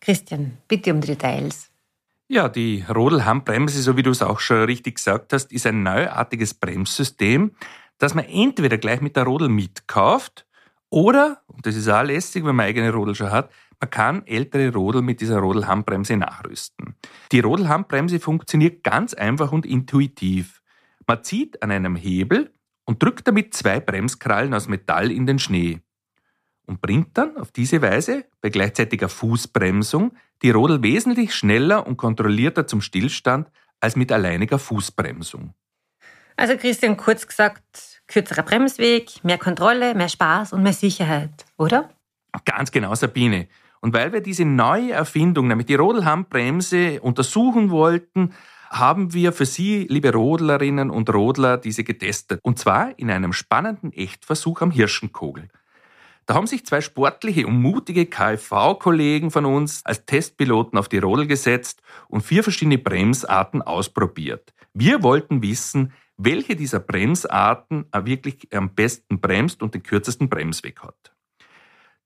Christian, 0.00 0.58
bitte 0.68 0.92
um 0.92 1.00
die 1.00 1.08
Details. 1.08 1.70
Ja, 2.28 2.48
die 2.48 2.84
Rodelhandbremse, 2.88 3.80
so 3.80 3.96
wie 3.96 4.02
du 4.02 4.10
es 4.10 4.22
auch 4.22 4.40
schon 4.40 4.64
richtig 4.64 4.96
gesagt 4.96 5.32
hast, 5.32 5.52
ist 5.52 5.66
ein 5.66 5.82
neuartiges 5.82 6.54
Bremssystem, 6.54 7.52
dass 7.98 8.14
man 8.14 8.24
entweder 8.24 8.76
gleich 8.76 9.00
mit 9.00 9.16
der 9.16 9.24
Rodel 9.24 9.48
mitkauft 9.48 10.46
oder, 10.90 11.42
und 11.46 11.66
das 11.66 11.76
ist 11.76 11.88
auch 11.88 12.02
lästig, 12.02 12.44
wenn 12.44 12.56
man 12.56 12.66
eigene 12.66 12.92
Rodel 12.92 13.14
schon 13.14 13.30
hat, 13.30 13.50
man 13.84 13.90
kann 13.90 14.26
ältere 14.26 14.72
Rodel 14.72 15.02
mit 15.02 15.20
dieser 15.20 15.40
Rodelhandbremse 15.40 16.16
nachrüsten. 16.16 16.94
Die 17.32 17.40
Rodelhandbremse 17.40 18.18
funktioniert 18.18 18.82
ganz 18.82 19.12
einfach 19.12 19.52
und 19.52 19.66
intuitiv. 19.66 20.62
Man 21.06 21.22
zieht 21.22 21.62
an 21.62 21.70
einem 21.70 21.94
Hebel 21.94 22.50
und 22.86 23.02
drückt 23.02 23.28
damit 23.28 23.52
zwei 23.52 23.80
Bremskrallen 23.80 24.54
aus 24.54 24.68
Metall 24.68 25.12
in 25.12 25.26
den 25.26 25.38
Schnee 25.38 25.80
und 26.64 26.80
bringt 26.80 27.18
dann 27.18 27.36
auf 27.36 27.52
diese 27.52 27.82
Weise 27.82 28.24
bei 28.40 28.48
gleichzeitiger 28.48 29.10
Fußbremsung 29.10 30.16
die 30.40 30.50
Rodel 30.50 30.82
wesentlich 30.82 31.34
schneller 31.34 31.86
und 31.86 31.98
kontrollierter 31.98 32.66
zum 32.66 32.80
Stillstand 32.80 33.50
als 33.80 33.96
mit 33.96 34.10
alleiniger 34.12 34.58
Fußbremsung. 34.58 35.52
Also 36.36 36.56
Christian, 36.56 36.96
kurz 36.96 37.26
gesagt, 37.26 38.00
kürzerer 38.06 38.44
Bremsweg, 38.44 39.22
mehr 39.24 39.36
Kontrolle, 39.36 39.94
mehr 39.94 40.08
Spaß 40.08 40.54
und 40.54 40.62
mehr 40.62 40.72
Sicherheit, 40.72 41.44
oder? 41.58 41.90
Ganz 42.46 42.72
genau, 42.72 42.94
Sabine. 42.94 43.46
Und 43.84 43.92
weil 43.92 44.14
wir 44.14 44.22
diese 44.22 44.46
neue 44.46 44.92
Erfindung, 44.92 45.46
nämlich 45.46 45.66
die 45.66 45.74
Rodelhandbremse, 45.74 47.02
untersuchen 47.02 47.68
wollten, 47.68 48.32
haben 48.70 49.12
wir 49.12 49.30
für 49.30 49.44
Sie, 49.44 49.86
liebe 49.90 50.10
Rodlerinnen 50.10 50.88
und 50.88 51.12
Rodler, 51.12 51.58
diese 51.58 51.84
getestet. 51.84 52.40
Und 52.42 52.58
zwar 52.58 52.98
in 52.98 53.10
einem 53.10 53.34
spannenden 53.34 53.92
Echtversuch 53.92 54.62
am 54.62 54.70
Hirschenkogel. 54.70 55.48
Da 56.24 56.32
haben 56.32 56.46
sich 56.46 56.64
zwei 56.64 56.80
sportliche 56.80 57.46
und 57.46 57.60
mutige 57.60 58.06
KfV-Kollegen 58.06 59.30
von 59.30 59.44
uns 59.44 59.84
als 59.84 60.06
Testpiloten 60.06 60.78
auf 60.78 60.88
die 60.88 60.96
Rodel 60.96 61.26
gesetzt 61.26 61.82
und 62.08 62.22
vier 62.22 62.42
verschiedene 62.42 62.78
Bremsarten 62.78 63.60
ausprobiert. 63.60 64.54
Wir 64.72 65.02
wollten 65.02 65.42
wissen, 65.42 65.92
welche 66.16 66.56
dieser 66.56 66.80
Bremsarten 66.80 67.84
wirklich 67.92 68.48
am 68.54 68.74
besten 68.74 69.20
bremst 69.20 69.62
und 69.62 69.74
den 69.74 69.82
kürzesten 69.82 70.30
Bremsweg 70.30 70.80
hat. 70.80 71.13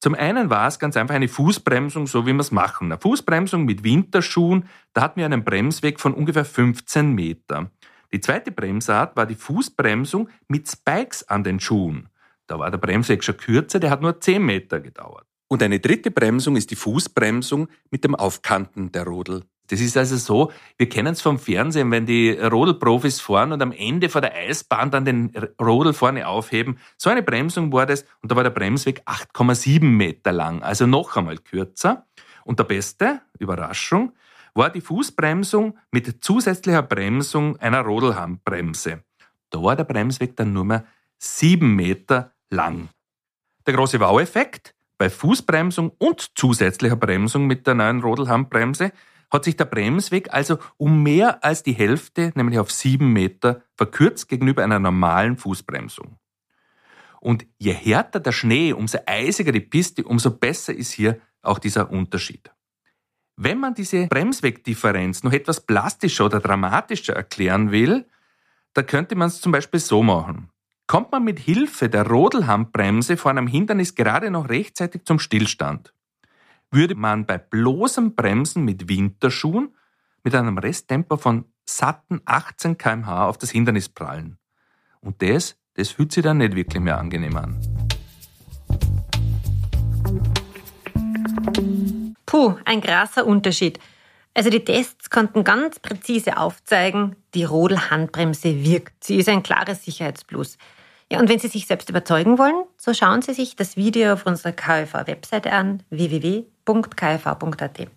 Zum 0.01 0.15
einen 0.15 0.49
war 0.49 0.69
es 0.69 0.79
ganz 0.79 0.97
einfach 0.97 1.17
eine 1.17 1.29
Fußbremsung, 1.29 2.07
so 2.07 2.25
wie 2.25 2.33
wir 2.33 2.41
es 2.41 2.53
machen. 2.53 2.87
Eine 2.93 3.01
Fußbremsung 3.01 3.65
mit 3.65 3.83
Winterschuhen, 3.83 4.69
da 4.93 5.03
hatten 5.03 5.19
wir 5.19 5.27
einen 5.27 5.45
Bremsweg 5.45 5.99
von 5.99 6.15
ungefähr 6.15 6.45
15 6.45 7.13
Meter. 7.13 7.71
Die 8.13 8.21
zweite 8.21 8.53
Bremsart 8.53 9.17
war 9.17 9.27
die 9.27 9.35
Fußbremsung 9.35 10.29
mit 10.47 10.69
Spikes 10.69 11.29
an 11.29 11.43
den 11.43 11.59
Schuhen. 11.59 12.09
Da 12.47 12.59
war 12.59 12.71
der 12.71 12.79
Bremsweg 12.79 13.25
schon 13.25 13.37
kürzer, 13.37 13.81
der 13.81 13.91
hat 13.91 14.01
nur 14.01 14.21
10 14.21 14.45
Meter 14.45 14.81
gedauert. 14.81 15.27
Und 15.49 15.63
eine 15.63 15.81
dritte 15.81 16.11
Bremsung 16.11 16.57
ist 16.57 16.71
die 16.71 16.77
Fußbremsung 16.77 17.69
mit 17.91 18.05
dem 18.05 18.15
Aufkanten 18.15 18.93
der 18.93 19.05
Rodel. 19.05 19.45
Das 19.69 19.81
ist 19.81 19.97
also 19.97 20.17
so, 20.17 20.53
wir 20.77 20.89
kennen 20.89 21.13
es 21.13 21.21
vom 21.21 21.39
Fernsehen, 21.39 21.91
wenn 21.91 22.07
die 22.07 22.31
Rodelprofis 22.31 23.21
fahren 23.21 23.53
und 23.53 23.63
am 23.63 23.73
Ende 23.73 24.09
vor 24.09 24.23
der 24.23 24.35
Eisbahn 24.35 24.91
dann 24.91 25.05
den 25.05 25.31
Rodel 25.61 25.93
vorne 25.93 26.27
aufheben. 26.27 26.79
So 26.97 27.11
eine 27.11 27.23
Bremsung 27.23 27.73
war 27.73 27.87
das 27.87 28.05
und 28.23 28.33
da 28.33 28.37
war 28.37 28.43
der 28.43 28.51
Bremsweg 28.51 29.03
8,7 29.07 29.85
Meter 29.85 30.33
lang, 30.33 30.63
also 30.63 30.87
noch 30.87 31.17
einmal 31.17 31.39
kürzer. 31.39 32.07
Und 32.45 32.59
der 32.59 32.65
beste, 32.65 33.21
Überraschung, 33.39 34.13
war 34.55 34.71
die 34.71 34.81
Fußbremsung 34.81 35.79
mit 35.91 36.25
zusätzlicher 36.25 36.83
Bremsung 36.83 37.59
einer 37.59 37.83
Rodelhandbremse. 37.83 39.03
Da 39.51 39.63
war 39.63 39.77
der 39.77 39.85
Bremsweg 39.85 40.35
dann 40.35 40.55
nur 40.55 40.65
mehr 40.65 40.85
7 41.19 41.75
Meter 41.75 42.33
lang. 42.49 42.89
Der 43.67 43.75
große 43.75 44.01
Wow-Effekt 44.01 44.75
bei 44.97 45.11
Fußbremsung 45.11 45.93
und 45.99 46.39
zusätzlicher 46.39 46.97
Bremsung 46.97 47.47
mit 47.47 47.67
der 47.67 47.75
neuen 47.75 48.01
Rodelhandbremse 48.01 48.93
hat 49.31 49.45
sich 49.45 49.57
der 49.57 49.67
Bremsweg 49.67 50.33
also 50.33 50.59
um 50.77 51.03
mehr 51.03 51.45
als 51.45 51.63
die 51.63 51.73
Hälfte, 51.73 52.33
nämlich 52.35 52.59
auf 52.59 52.71
sieben 52.71 53.13
Meter, 53.13 53.63
verkürzt 53.75 54.29
gegenüber 54.29 54.65
einer 54.65 54.79
normalen 54.79 55.37
Fußbremsung. 55.37 56.19
Und 57.21 57.47
je 57.59 57.73
härter 57.73 58.21
der 58.21 58.33
Schnee, 58.33 58.73
umso 58.73 58.99
eisiger 59.07 59.53
die 59.53 59.61
Piste, 59.61 60.05
umso 60.05 60.31
besser 60.31 60.75
ist 60.75 60.93
hier 60.93 61.21
auch 61.43 61.59
dieser 61.59 61.91
Unterschied. 61.91 62.51
Wenn 63.37 63.59
man 63.59 63.75
diese 63.75 64.07
Bremswegdifferenz 64.09 65.23
noch 65.23 65.33
etwas 65.33 65.61
plastischer 65.61 66.25
oder 66.25 66.41
dramatischer 66.41 67.15
erklären 67.15 67.71
will, 67.71 68.09
da 68.75 68.83
könnte 68.83 69.15
man 69.15 69.29
es 69.29 69.41
zum 69.41 69.53
Beispiel 69.53 69.81
so 69.81 70.03
machen. 70.03 70.51
Kommt 70.87 71.13
man 71.13 71.23
mit 71.23 71.39
Hilfe 71.39 71.89
der 71.89 72.07
Rodelhandbremse 72.07 73.17
vor 73.17 73.31
einem 73.31 73.47
Hindernis 73.47 73.95
gerade 73.95 74.31
noch 74.31 74.49
rechtzeitig 74.49 75.05
zum 75.05 75.19
Stillstand, 75.19 75.93
würde 76.71 76.95
man 76.95 77.27
bei 77.27 77.39
bloßem 77.39 78.15
Bremsen 78.15 78.65
mit 78.65 78.89
Winterschuhen 78.89 79.75
mit 80.23 80.35
einem 80.35 80.59
Resttempo 80.59 81.17
von 81.17 81.45
satten 81.65 82.21
18 82.25 82.77
kmh 82.77 83.27
auf 83.27 83.39
das 83.39 83.51
Hindernis 83.51 83.89
prallen. 83.89 84.39
Und 85.01 85.23
das, 85.23 85.57
das 85.75 85.91
fühlt 85.91 86.13
sich 86.13 86.23
dann 86.23 86.39
nicht 86.39 86.55
wirklich 86.55 86.83
mehr 86.83 86.99
angenehm 86.99 87.37
an. 87.37 87.61
Puh, 92.27 92.57
ein 92.65 92.81
krasser 92.81 93.27
Unterschied. 93.27 93.79
Also 94.35 94.51
die 94.51 94.65
Tests 94.65 95.11
konnten 95.11 95.45
ganz 95.45 95.81
präzise 95.81 96.37
aufzeigen, 96.37 97.17
die 97.35 97.45
Rodel-Handbremse 97.45 98.63
wirkt. 98.65 99.03
Sie 99.03 99.17
ist 99.17 99.29
ein 99.29 99.43
klares 99.43 99.85
Sicherheitsplus. 99.85 100.59
Ja, 101.11 101.21
und 101.21 101.29
wenn 101.29 101.39
Sie 101.39 101.49
sich 101.49 101.67
selbst 101.67 101.89
überzeugen 101.89 102.39
wollen, 102.39 102.65
so 102.77 102.93
schauen 102.93 103.23
Sie 103.23 103.33
sich 103.33 103.57
das 103.57 103.77
Video 103.77 104.13
auf 104.13 104.27
unserer 104.27 104.53
KfV-Webseite 104.53 105.53
an, 105.53 105.83
www.kfv.at. 105.89 107.89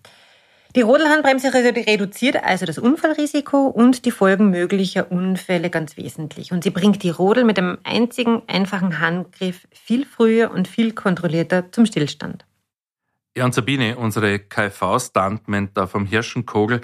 Die 0.73 0.81
Rodelhandbremse 0.81 1.53
reduziert 1.53 2.41
also 2.41 2.65
das 2.65 2.77
Unfallrisiko 2.77 3.67
und 3.67 4.05
die 4.05 4.11
Folgen 4.11 4.51
möglicher 4.51 5.11
Unfälle 5.11 5.69
ganz 5.69 5.97
wesentlich. 5.97 6.53
Und 6.53 6.63
sie 6.63 6.69
bringt 6.69 7.03
die 7.03 7.09
Rodel 7.09 7.43
mit 7.43 7.57
einem 7.57 7.77
einzigen 7.83 8.43
einfachen 8.47 8.99
Handgriff 8.99 9.67
viel 9.71 10.05
früher 10.05 10.51
und 10.51 10.69
viel 10.69 10.93
kontrollierter 10.93 11.73
zum 11.73 11.85
Stillstand. 11.85 12.45
Ja, 13.35 13.43
und 13.43 13.53
Sabine, 13.53 13.97
unsere 13.97 14.39
KV-Stuntman 14.39 15.71
da 15.73 15.87
vom 15.87 16.05
Hirschenkogel, 16.05 16.79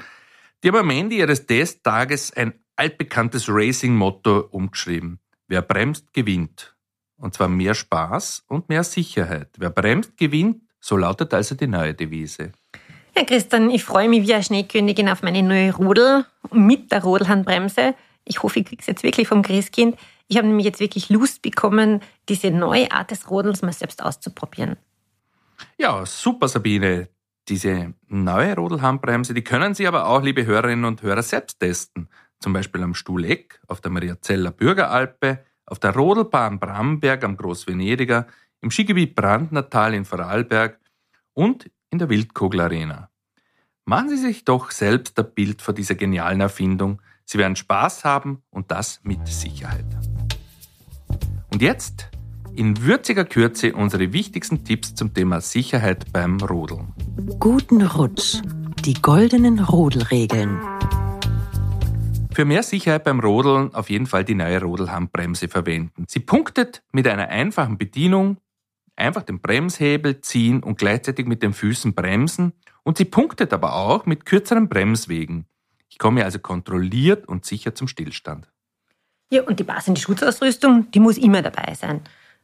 die 0.64 0.68
haben 0.68 0.78
am 0.78 0.90
Ende 0.90 1.16
ihres 1.16 1.46
Testtages 1.46 2.36
ein 2.36 2.54
altbekanntes 2.76 3.46
Racing-Motto 3.48 4.50
umgeschrieben. 4.52 5.22
Wer 5.48 5.62
bremst, 5.62 6.14
gewinnt. 6.14 6.76
Und 7.18 7.34
zwar 7.34 7.48
mehr 7.48 7.74
Spaß 7.74 8.44
und 8.48 8.70
mehr 8.70 8.84
Sicherheit. 8.84 9.50
Wer 9.58 9.70
bremst, 9.70 10.18
gewinnt. 10.18 10.62
So 10.80 10.98
lautet 10.98 11.34
also 11.34 11.56
die 11.56 11.68
neue 11.68 11.94
Devise. 11.94 12.52
Ja, 13.18 13.24
Christian, 13.24 13.72
ich 13.72 13.84
freue 13.84 14.08
mich 14.10 14.28
wie 14.28 14.34
eine 14.34 14.44
Schneekönigin 14.44 15.10
auf 15.10 15.24
meine 15.24 15.42
neue 15.42 15.74
Rudel 15.74 16.26
mit 16.52 16.92
der 16.92 17.02
Rodelhandbremse. 17.02 17.96
Ich 18.26 18.44
hoffe, 18.44 18.60
ich 18.60 18.66
kriege 18.66 18.82
es 18.82 18.88
jetzt 18.88 19.04
wirklich 19.04 19.28
vom 19.28 19.42
Christkind. 19.42 19.98
Ich 20.28 20.38
habe 20.38 20.48
nämlich 20.48 20.66
jetzt 20.66 20.80
wirklich 20.80 21.10
Lust 21.10 21.42
bekommen, 21.42 22.02
diese 22.30 22.52
neue 22.52 22.92
Art 22.92 23.10
des 23.12 23.30
Rodels 23.30 23.62
mal 23.62 23.74
selbst 23.74 24.04
auszuprobieren. 24.04 24.76
Ja, 25.78 26.06
super, 26.06 26.48
Sabine. 26.48 27.10
Diese 27.48 27.94
neue 28.08 28.56
Rodelhandbremse, 28.56 29.34
die 29.34 29.44
können 29.44 29.74
Sie 29.74 29.88
aber 29.88 30.08
auch, 30.08 30.22
liebe 30.22 30.46
Hörerinnen 30.46 30.86
und 30.86 31.02
Hörer, 31.02 31.24
selbst 31.24 31.60
testen. 31.60 32.10
Zum 32.40 32.54
Beispiel 32.54 32.84
am 32.84 32.94
Stuhleck, 32.94 33.60
auf 33.68 33.82
der 33.82 33.92
Mariazeller 33.92 34.52
Bürgeralpe, 34.52 35.44
auf 35.66 35.80
der 35.80 35.94
Rodelbahn 35.96 36.60
Bramberg 36.60 37.24
am 37.24 37.38
Großvenediger, 37.38 38.28
im 38.62 38.72
Skigebiet 38.72 39.16
Brandnertal 39.16 39.94
in 39.94 40.06
Vorarlberg 40.06 40.80
und 41.34 41.70
in 41.90 42.00
der 42.00 42.10
Wildkogel 42.10 42.62
Arena. 42.62 43.10
Machen 43.86 44.10
Sie 44.10 44.18
sich 44.18 44.44
doch 44.44 44.72
selbst 44.72 45.18
ein 45.20 45.34
Bild 45.34 45.62
vor 45.62 45.74
dieser 45.74 45.96
genialen 45.96 46.42
Erfindung. 46.42 47.02
Sie 47.26 47.38
werden 47.38 47.56
Spaß 47.56 48.04
haben 48.04 48.42
und 48.50 48.72
das 48.72 49.00
mit 49.04 49.26
Sicherheit. 49.28 49.86
Und 51.52 51.62
jetzt 51.62 52.10
in 52.56 52.84
würziger 52.84 53.24
Kürze 53.24 53.74
unsere 53.74 54.12
wichtigsten 54.14 54.64
Tipps 54.66 54.96
zum 54.96 55.14
Thema 55.14 55.42
Sicherheit 55.42 56.12
beim 56.12 56.38
Rodeln. 56.38 56.94
Guten 57.40 57.82
Rutsch. 57.84 58.42
Die 58.84 58.96
goldenen 58.96 59.60
Rodelregeln. 59.60 60.77
Für 62.38 62.46
mehr 62.46 62.62
Sicherheit 62.62 63.04
beim 63.04 63.20
Rodeln 63.20 63.74
auf 63.74 63.90
jeden 63.90 64.06
Fall 64.06 64.24
die 64.24 64.36
neue 64.36 64.62
Rodelhandbremse 64.62 65.48
verwenden. 65.48 66.06
Sie 66.08 66.20
punktet 66.20 66.84
mit 66.92 67.08
einer 67.08 67.30
einfachen 67.30 67.80
Bedienung, 67.80 68.38
einfach 68.96 69.24
den 69.24 69.42
Bremshebel 69.42 70.22
ziehen 70.22 70.62
und 70.62 70.78
gleichzeitig 70.78 71.26
mit 71.26 71.42
den 71.42 71.52
Füßen 71.52 71.96
bremsen 71.96 72.54
und 72.84 73.00
sie 73.00 73.06
punktet 73.06 73.54
aber 73.54 73.74
auch 73.74 74.06
mit 74.06 74.28
kürzeren 74.28 74.70
Bremswegen. 74.70 75.48
Ich 75.90 75.98
komme 75.98 76.24
also 76.26 76.38
kontrolliert 76.38 77.28
und 77.28 77.44
sicher 77.44 77.74
zum 77.74 77.88
Stillstand. 77.88 78.48
Ja, 79.32 79.42
und 79.42 79.60
die 79.60 79.64
passende 79.64 80.00
Schutzausrüstung, 80.00 80.92
die 80.92 81.00
muss 81.00 81.18
immer 81.18 81.42
dabei 81.42 81.74
sein. 81.74 82.02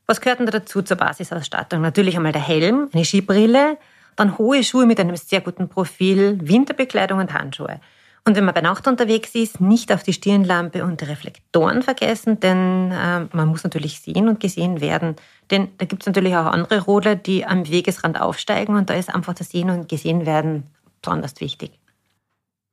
Was 0.08 0.22
gehört 0.22 0.40
denn 0.40 0.48
da 0.48 0.54
dazu 0.54 0.82
zur 0.82 0.98
Basisausstattung? 0.98 1.82
Natürlich 1.82 2.16
einmal 2.16 2.32
der 2.32 2.42
Helm, 2.42 2.90
eine 2.94 3.06
Skibrille, 3.06 3.78
dann 4.16 4.40
hohe 4.40 4.64
Schuhe 4.64 4.88
mit 4.88 5.00
einem 5.00 5.18
sehr 5.18 5.42
guten 5.42 5.70
Profil, 5.70 6.40
Winterbekleidung 6.42 7.20
und 7.20 7.32
Handschuhe. 7.32 7.80
Und 8.26 8.38
wenn 8.38 8.46
man 8.46 8.54
bei 8.54 8.62
Nacht 8.62 8.88
unterwegs 8.88 9.36
ist, 9.36 9.60
nicht 9.60 9.92
auf 9.92 10.02
die 10.02 10.14
Stirnlampe 10.14 10.86
und 10.86 11.02
die 11.02 11.06
Reflektoren 11.06 11.84
vergessen, 11.84 12.40
denn 12.40 12.92
äh, 12.92 13.28
man 13.34 13.50
muss 13.50 13.66
natürlich 13.66 14.00
sehen 14.00 14.30
und 14.30 14.40
gesehen 14.40 14.80
werden. 14.80 15.18
Denn 15.52 15.70
da 15.78 15.86
gibt 15.86 16.04
es 16.04 16.08
natürlich 16.08 16.34
auch 16.36 16.46
andere 16.46 16.82
Rodler, 16.82 17.16
die 17.16 17.46
am 17.46 17.68
Wegesrand 17.68 18.20
aufsteigen 18.20 18.76
und 18.76 18.90
da 18.90 18.94
ist 18.94 19.14
einfach 19.14 19.34
das 19.34 19.50
Sehen 19.50 19.70
und 19.70 19.90
Gesehen 19.90 20.26
werden 20.26 20.64
besonders 21.02 21.42
wichtig. 21.42 21.72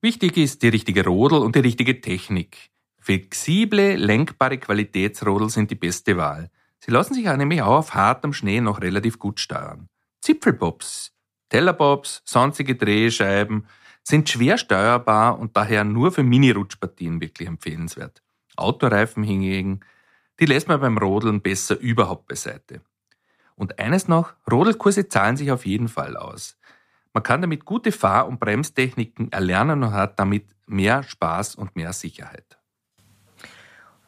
Wichtig 0.03 0.37
ist 0.37 0.63
die 0.63 0.69
richtige 0.69 1.05
Rodel 1.05 1.41
und 1.41 1.57
die 1.57 1.61
richtige 1.61 2.01
Technik. 2.01 2.71
Flexible, 3.01 3.97
lenkbare 3.97 4.59
Qualitätsrodel 4.59 5.51
sind 5.51 5.71
die 5.71 5.75
beste 5.75 6.17
Wahl. 6.17 6.51
Sie 6.79 6.93
lassen 6.93 7.15
sich 7.15 7.25
nämlich 7.25 7.61
auch 7.61 7.79
auf 7.79 7.95
hartem 7.95 8.33
Schnee 8.33 8.61
noch 8.61 8.81
relativ 8.81 9.19
gut 9.19 9.41
steuern. 9.41 9.89
Zipfelbobs, 10.21 11.13
Tellerbobs, 11.49 12.23
sonstige 12.25 12.77
Drehscheiben 12.77 13.67
sind 14.03 14.29
schwer 14.29 14.59
steuerbar 14.59 15.39
und 15.39 15.57
daher 15.57 15.85
nur 15.85 16.13
für 16.13 16.23
Mini-Rutschpartien 16.23 17.21
wirklich 17.21 17.49
empfehlenswert. 17.49 18.23
Autoreifen 18.57 19.23
hingegen, 19.23 19.81
die 20.41 20.47
lässt 20.47 20.69
man 20.69 20.81
beim 20.81 20.99
Rodeln 20.99 21.41
besser 21.43 21.79
überhaupt 21.79 22.27
beiseite. 22.27 22.81
Und 23.57 23.79
eines 23.79 24.09
noch, 24.09 24.33
Rodelkurse 24.51 25.09
zahlen 25.09 25.37
sich 25.37 25.53
auf 25.53 25.67
jeden 25.67 25.89
Fall 25.89 26.17
aus. 26.17 26.57
Man 27.13 27.23
kann 27.23 27.41
damit 27.41 27.65
gute 27.65 27.93
Fahr- 27.93 28.27
und 28.27 28.41
Bremstechniken 28.41 29.33
erlernen 29.33 29.83
und 29.83 29.93
hat 29.93 30.19
damit 30.19 30.47
mehr 30.67 31.03
Spaß 31.03 31.57
und 31.57 31.77
mehr 31.77 31.93
Sicherheit. 31.93 32.57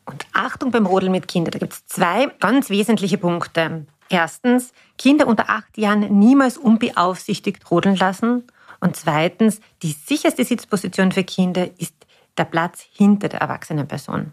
Und 0.04 0.26
Achtung 0.32 0.70
beim 0.70 0.86
Rodeln 0.86 1.12
mit 1.12 1.28
Kindern. 1.28 1.52
Da 1.52 1.58
gibt 1.58 1.72
es 1.74 1.86
zwei 1.86 2.26
ganz 2.40 2.70
wesentliche 2.70 3.18
Punkte. 3.18 3.86
Erstens, 4.08 4.72
Kinder 4.98 5.26
unter 5.26 5.48
acht 5.48 5.78
Jahren 5.78 6.18
niemals 6.18 6.58
unbeaufsichtigt 6.58 7.70
rodeln 7.70 7.96
lassen. 7.96 8.44
Und 8.82 8.96
zweitens, 8.96 9.60
die 9.82 9.92
sicherste 9.92 10.44
Sitzposition 10.44 11.12
für 11.12 11.22
Kinder 11.22 11.70
ist 11.78 11.94
der 12.36 12.44
Platz 12.44 12.84
hinter 12.92 13.28
der 13.28 13.40
erwachsenen 13.40 13.86
Person. 13.86 14.32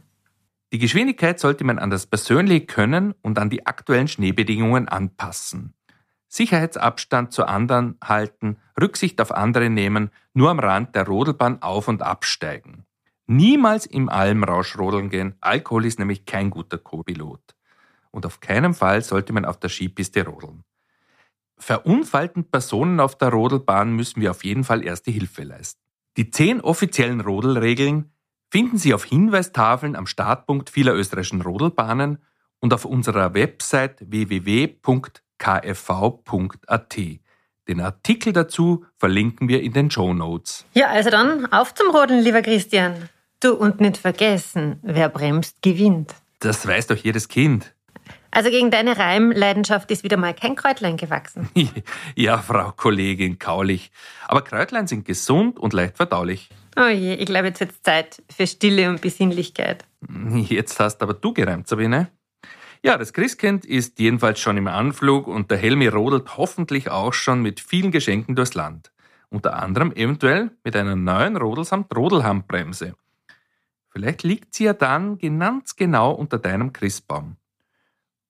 Die 0.74 0.80
Geschwindigkeit 0.80 1.40
sollte 1.40 1.64
man 1.64 1.78
an 1.78 1.92
das 1.92 2.08
persönliche 2.08 2.66
Können 2.66 3.14
und 3.22 3.38
an 3.38 3.52
die 3.52 3.68
aktuellen 3.68 4.08
Schneebedingungen 4.08 4.88
anpassen. 4.88 5.76
Sicherheitsabstand 6.30 7.32
zu 7.32 7.46
anderen 7.46 8.00
halten, 8.04 8.58
Rücksicht 8.80 9.22
auf 9.22 9.32
andere 9.32 9.70
nehmen, 9.70 10.10
nur 10.34 10.50
am 10.50 10.60
Rand 10.60 10.96
der 10.96 11.06
Rodelbahn 11.06 11.62
auf- 11.62 11.88
und 11.88 12.02
absteigen. 12.02 12.86
Niemals 13.28 13.86
im 13.86 14.10
Almrausch 14.10 14.80
rodeln 14.80 15.12
gehen. 15.12 15.36
Alkohol 15.42 15.86
ist 15.86 16.00
nämlich 16.00 16.26
kein 16.26 16.50
guter 16.50 16.80
Co-Pilot. 16.80 17.56
Und 18.10 18.26
auf 18.26 18.40
keinen 18.40 18.74
Fall 18.74 19.04
sollte 19.04 19.32
man 19.32 19.46
auf 19.46 19.60
der 19.60 19.70
Skipiste 19.70 20.26
rodeln. 20.26 20.64
Verunfallten 21.60 22.46
Personen 22.46 23.00
auf 23.00 23.18
der 23.18 23.30
Rodelbahn 23.30 23.92
müssen 23.92 24.22
wir 24.22 24.32
auf 24.32 24.44
jeden 24.44 24.64
Fall 24.64 24.84
erste 24.84 25.12
Hilfe 25.12 25.44
leisten. 25.44 25.82
Die 26.18 26.32
zehn 26.32 26.62
offiziellen 26.62 27.22
Rodelregeln 27.22 28.12
finden 28.50 28.78
Sie 28.78 28.94
auf 28.94 29.06
Hinweistafeln 29.06 29.96
am 29.96 30.08
Startpunkt 30.08 30.70
vieler 30.70 30.96
österreichischen 30.96 31.42
Rodelbahnen 31.42 32.20
und 32.60 32.74
auf 32.74 32.86
unserer 32.86 33.34
Website 33.34 33.98
www.kfv.at. 34.10 34.90
Den 37.68 37.82
Artikel 37.82 38.34
dazu 38.34 38.86
verlinken 38.98 39.48
wir 39.48 39.62
in 39.62 39.74
den 39.74 39.92
Show 39.92 40.14
Notes. 40.14 40.66
Ja, 40.74 40.88
also 40.88 41.12
dann 41.12 41.46
auf 41.52 41.76
zum 41.76 41.96
Rodeln, 41.96 42.24
lieber 42.24 42.42
Christian. 42.42 43.10
Du 43.40 43.54
und 43.54 43.80
nicht 43.80 43.98
vergessen, 43.98 44.80
wer 44.82 45.08
bremst, 45.08 45.62
gewinnt. 45.62 46.16
Das 46.40 46.68
weiß 46.68 46.88
doch 46.88 46.98
jedes 46.98 47.28
Kind. 47.28 47.76
Also 48.32 48.50
gegen 48.50 48.72
deine 48.72 48.98
Reimleidenschaft 48.98 49.90
ist 49.92 50.04
wieder 50.04 50.18
mal 50.18 50.34
kein 50.34 50.56
Kräutlein 50.56 50.98
gewachsen. 50.98 51.50
ja, 52.16 52.38
Frau 52.38 52.72
Kollegin 52.72 53.40
Kaulich. 53.40 53.92
Aber 54.28 54.42
Kräutlein 54.42 54.88
sind 54.88 55.06
gesund 55.06 55.60
und 55.60 55.74
leicht 55.74 55.98
verdaulich. 55.98 56.50
Oh 56.78 56.88
je, 56.88 57.16
ich 57.16 57.26
glaube, 57.26 57.48
jetzt 57.48 57.60
wird 57.60 57.72
es 57.72 57.82
Zeit 57.82 58.24
für 58.34 58.46
Stille 58.46 58.90
und 58.90 59.02
Besinnlichkeit. 59.02 59.84
Jetzt 60.34 60.80
hast 60.80 61.02
aber 61.02 61.14
du 61.14 61.34
gereimt, 61.34 61.68
Sabine. 61.68 62.10
Ja, 62.82 62.98
das 62.98 63.12
Christkind 63.12 63.66
ist 63.66 64.00
jedenfalls 64.00 64.40
schon 64.40 64.56
im 64.56 64.68
Anflug 64.68 65.28
und 65.28 65.52
der 65.52 65.58
Helmi 65.58 65.88
rodelt 65.88 66.38
hoffentlich 66.38 66.90
auch 66.90 67.12
schon 67.12 67.42
mit 67.42 67.60
vielen 67.60 67.92
Geschenken 67.92 68.36
durchs 68.36 68.54
Land. 68.54 68.92
Unter 69.30 69.62
anderem 69.62 69.92
eventuell 69.92 70.52
mit 70.64 70.76
einer 70.76 70.96
neuen 70.96 71.36
Rodel 71.36 71.66
samt 71.66 71.94
Rodelhandbremse. 71.96 72.96
Vielleicht 73.90 74.24
liegt 74.24 74.54
sie 74.54 74.66
ja 74.66 74.74
dann 74.74 75.18
ganz 75.18 75.76
genau 75.76 76.12
unter 76.12 76.38
deinem 76.38 76.72
Christbaum. 76.72 77.36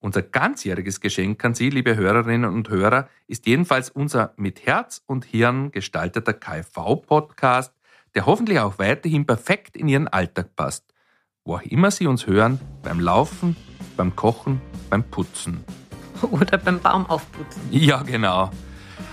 Unser 0.01 0.21
ganzjähriges 0.21 1.01
Geschenk 1.01 1.43
an 1.43 1.55
Sie, 1.55 1.69
liebe 1.69 1.97
Hörerinnen 1.97 2.49
und 2.49 2.69
Hörer, 2.69 3.09
ist 3.27 3.45
jedenfalls 3.47 3.89
unser 3.89 4.33
mit 4.37 4.65
Herz 4.65 5.03
und 5.05 5.25
Hirn 5.25 5.71
gestalteter 5.71 6.31
KV-Podcast, 6.31 7.73
der 8.15 8.25
hoffentlich 8.25 8.61
auch 8.61 8.79
weiterhin 8.79 9.25
perfekt 9.25 9.75
in 9.75 9.89
Ihren 9.89 10.07
Alltag 10.07 10.55
passt. 10.55 10.85
Wo 11.43 11.55
auch 11.55 11.63
immer 11.63 11.91
Sie 11.91 12.07
uns 12.07 12.27
hören, 12.27 12.61
beim 12.81 13.01
Laufen, 13.01 13.57
beim 13.97 14.15
Kochen, 14.15 14.61
beim 14.89 15.03
Putzen. 15.03 15.65
Oder 16.31 16.57
beim 16.57 16.79
Baum 16.79 17.05
aufputzen. 17.05 17.61
Ja, 17.69 18.01
genau. 18.03 18.51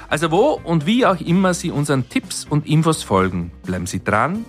Also 0.09 0.31
wo 0.31 0.53
und 0.63 0.87
wie 0.87 1.05
auch 1.05 1.21
immer 1.21 1.53
Sie 1.53 1.73
unseren 1.73 2.09
Tipps 2.09 2.45
und 2.45 2.65
Infos 2.65 3.03
folgen, 3.03 3.51
bleiben 3.65 3.87
Sie 3.87 4.05
dran. 4.05 4.45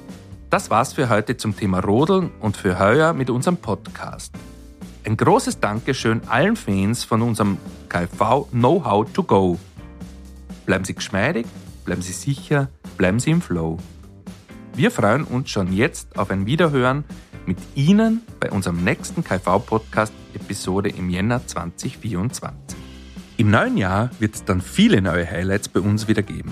Das 0.51 0.69
war's 0.69 0.93
für 0.93 1.09
heute 1.09 1.35
zum 1.35 1.57
Thema 1.57 1.79
Rodeln 1.79 2.29
und 2.41 2.57
für 2.57 2.77
heuer 2.77 3.13
mit 3.13 3.31
unserem 3.31 3.57
Podcast. 3.57 4.35
Ein 5.07 5.15
großes 5.15 5.61
Dankeschön 5.61 6.19
allen 6.27 6.57
Fans 6.57 7.05
von 7.05 7.21
unserem 7.21 7.57
KV 7.87 8.49
Know-how 8.51 9.09
to 9.13 9.23
go. 9.23 9.57
Bleiben 10.65 10.83
Sie 10.83 10.95
geschmeidig, 10.95 11.47
bleiben 11.85 12.01
Sie 12.01 12.11
sicher, 12.11 12.67
bleiben 12.97 13.17
Sie 13.17 13.31
im 13.31 13.41
Flow. 13.41 13.77
Wir 14.75 14.91
freuen 14.91 15.23
uns 15.23 15.49
schon 15.49 15.71
jetzt 15.71 16.19
auf 16.19 16.29
ein 16.29 16.45
Wiederhören 16.45 17.05
mit 17.45 17.57
Ihnen 17.73 18.23
bei 18.41 18.51
unserem 18.51 18.83
nächsten 18.83 19.23
KV-Podcast-Episode 19.23 20.89
im 20.89 21.09
Jänner 21.09 21.47
2024. 21.47 22.77
Im 23.37 23.49
neuen 23.49 23.77
Jahr 23.77 24.09
wird 24.19 24.35
es 24.35 24.43
dann 24.43 24.59
viele 24.59 25.01
neue 25.01 25.25
Highlights 25.25 25.69
bei 25.69 25.79
uns 25.79 26.09
wieder 26.09 26.21
geben. 26.21 26.51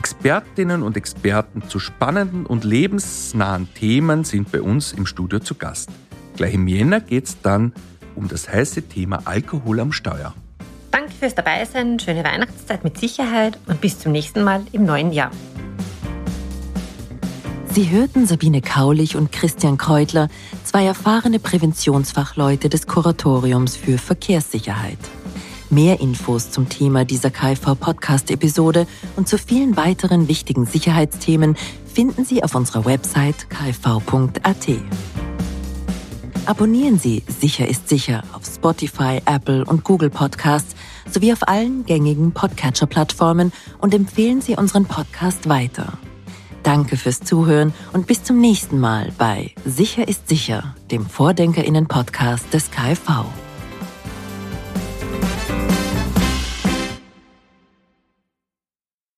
Expertinnen 0.00 0.82
und 0.82 0.96
Experten 0.96 1.68
zu 1.68 1.78
spannenden 1.78 2.46
und 2.46 2.64
lebensnahen 2.64 3.72
Themen 3.74 4.24
sind 4.24 4.50
bei 4.50 4.60
uns 4.60 4.92
im 4.92 5.06
Studio 5.06 5.38
zu 5.38 5.54
Gast. 5.54 5.88
Gleich 6.36 6.54
im 6.54 6.68
Jänner 6.68 7.00
geht 7.00 7.26
es 7.26 7.40
dann 7.40 7.72
um 8.14 8.28
das 8.28 8.48
heiße 8.48 8.82
Thema 8.82 9.22
Alkohol 9.24 9.80
am 9.80 9.92
Steuer. 9.92 10.34
Danke 10.90 11.12
fürs 11.12 11.34
Dabeisein, 11.34 11.98
schöne 11.98 12.24
Weihnachtszeit 12.24 12.84
mit 12.84 12.98
Sicherheit 12.98 13.58
und 13.66 13.80
bis 13.80 13.98
zum 13.98 14.12
nächsten 14.12 14.44
Mal 14.44 14.62
im 14.72 14.84
neuen 14.84 15.12
Jahr. 15.12 15.30
Sie 17.70 17.90
hörten 17.90 18.26
Sabine 18.26 18.62
Kaulich 18.62 19.16
und 19.16 19.32
Christian 19.32 19.76
Kreutler, 19.76 20.28
zwei 20.64 20.86
erfahrene 20.86 21.38
Präventionsfachleute 21.38 22.70
des 22.70 22.86
Kuratoriums 22.86 23.76
für 23.76 23.98
Verkehrssicherheit. 23.98 24.98
Mehr 25.68 26.00
Infos 26.00 26.50
zum 26.50 26.68
Thema 26.68 27.04
dieser 27.04 27.30
KV-Podcast-Episode 27.30 28.86
und 29.16 29.28
zu 29.28 29.36
vielen 29.36 29.76
weiteren 29.76 30.28
wichtigen 30.28 30.64
Sicherheitsthemen 30.64 31.56
finden 31.92 32.24
Sie 32.24 32.42
auf 32.42 32.54
unserer 32.54 32.84
Website 32.86 33.48
kv.at. 33.50 34.68
Abonnieren 36.46 36.98
Sie 36.98 37.24
Sicher 37.26 37.66
ist 37.68 37.88
sicher 37.88 38.22
auf 38.32 38.44
Spotify, 38.46 39.20
Apple 39.26 39.64
und 39.64 39.82
Google 39.82 40.10
Podcasts 40.10 40.76
sowie 41.10 41.32
auf 41.32 41.48
allen 41.48 41.84
gängigen 41.84 42.32
Podcatcher-Plattformen 42.32 43.52
und 43.78 43.92
empfehlen 43.92 44.40
Sie 44.40 44.54
unseren 44.54 44.86
Podcast 44.86 45.48
weiter. 45.48 45.98
Danke 46.62 46.96
fürs 46.96 47.20
Zuhören 47.20 47.74
und 47.92 48.06
bis 48.06 48.22
zum 48.22 48.40
nächsten 48.40 48.78
Mal 48.78 49.12
bei 49.18 49.52
Sicher 49.64 50.06
ist 50.06 50.28
sicher, 50.28 50.74
dem 50.90 51.06
Vordenkerinnen-Podcast 51.06 52.52
des 52.54 52.70
KfV. 52.70 53.26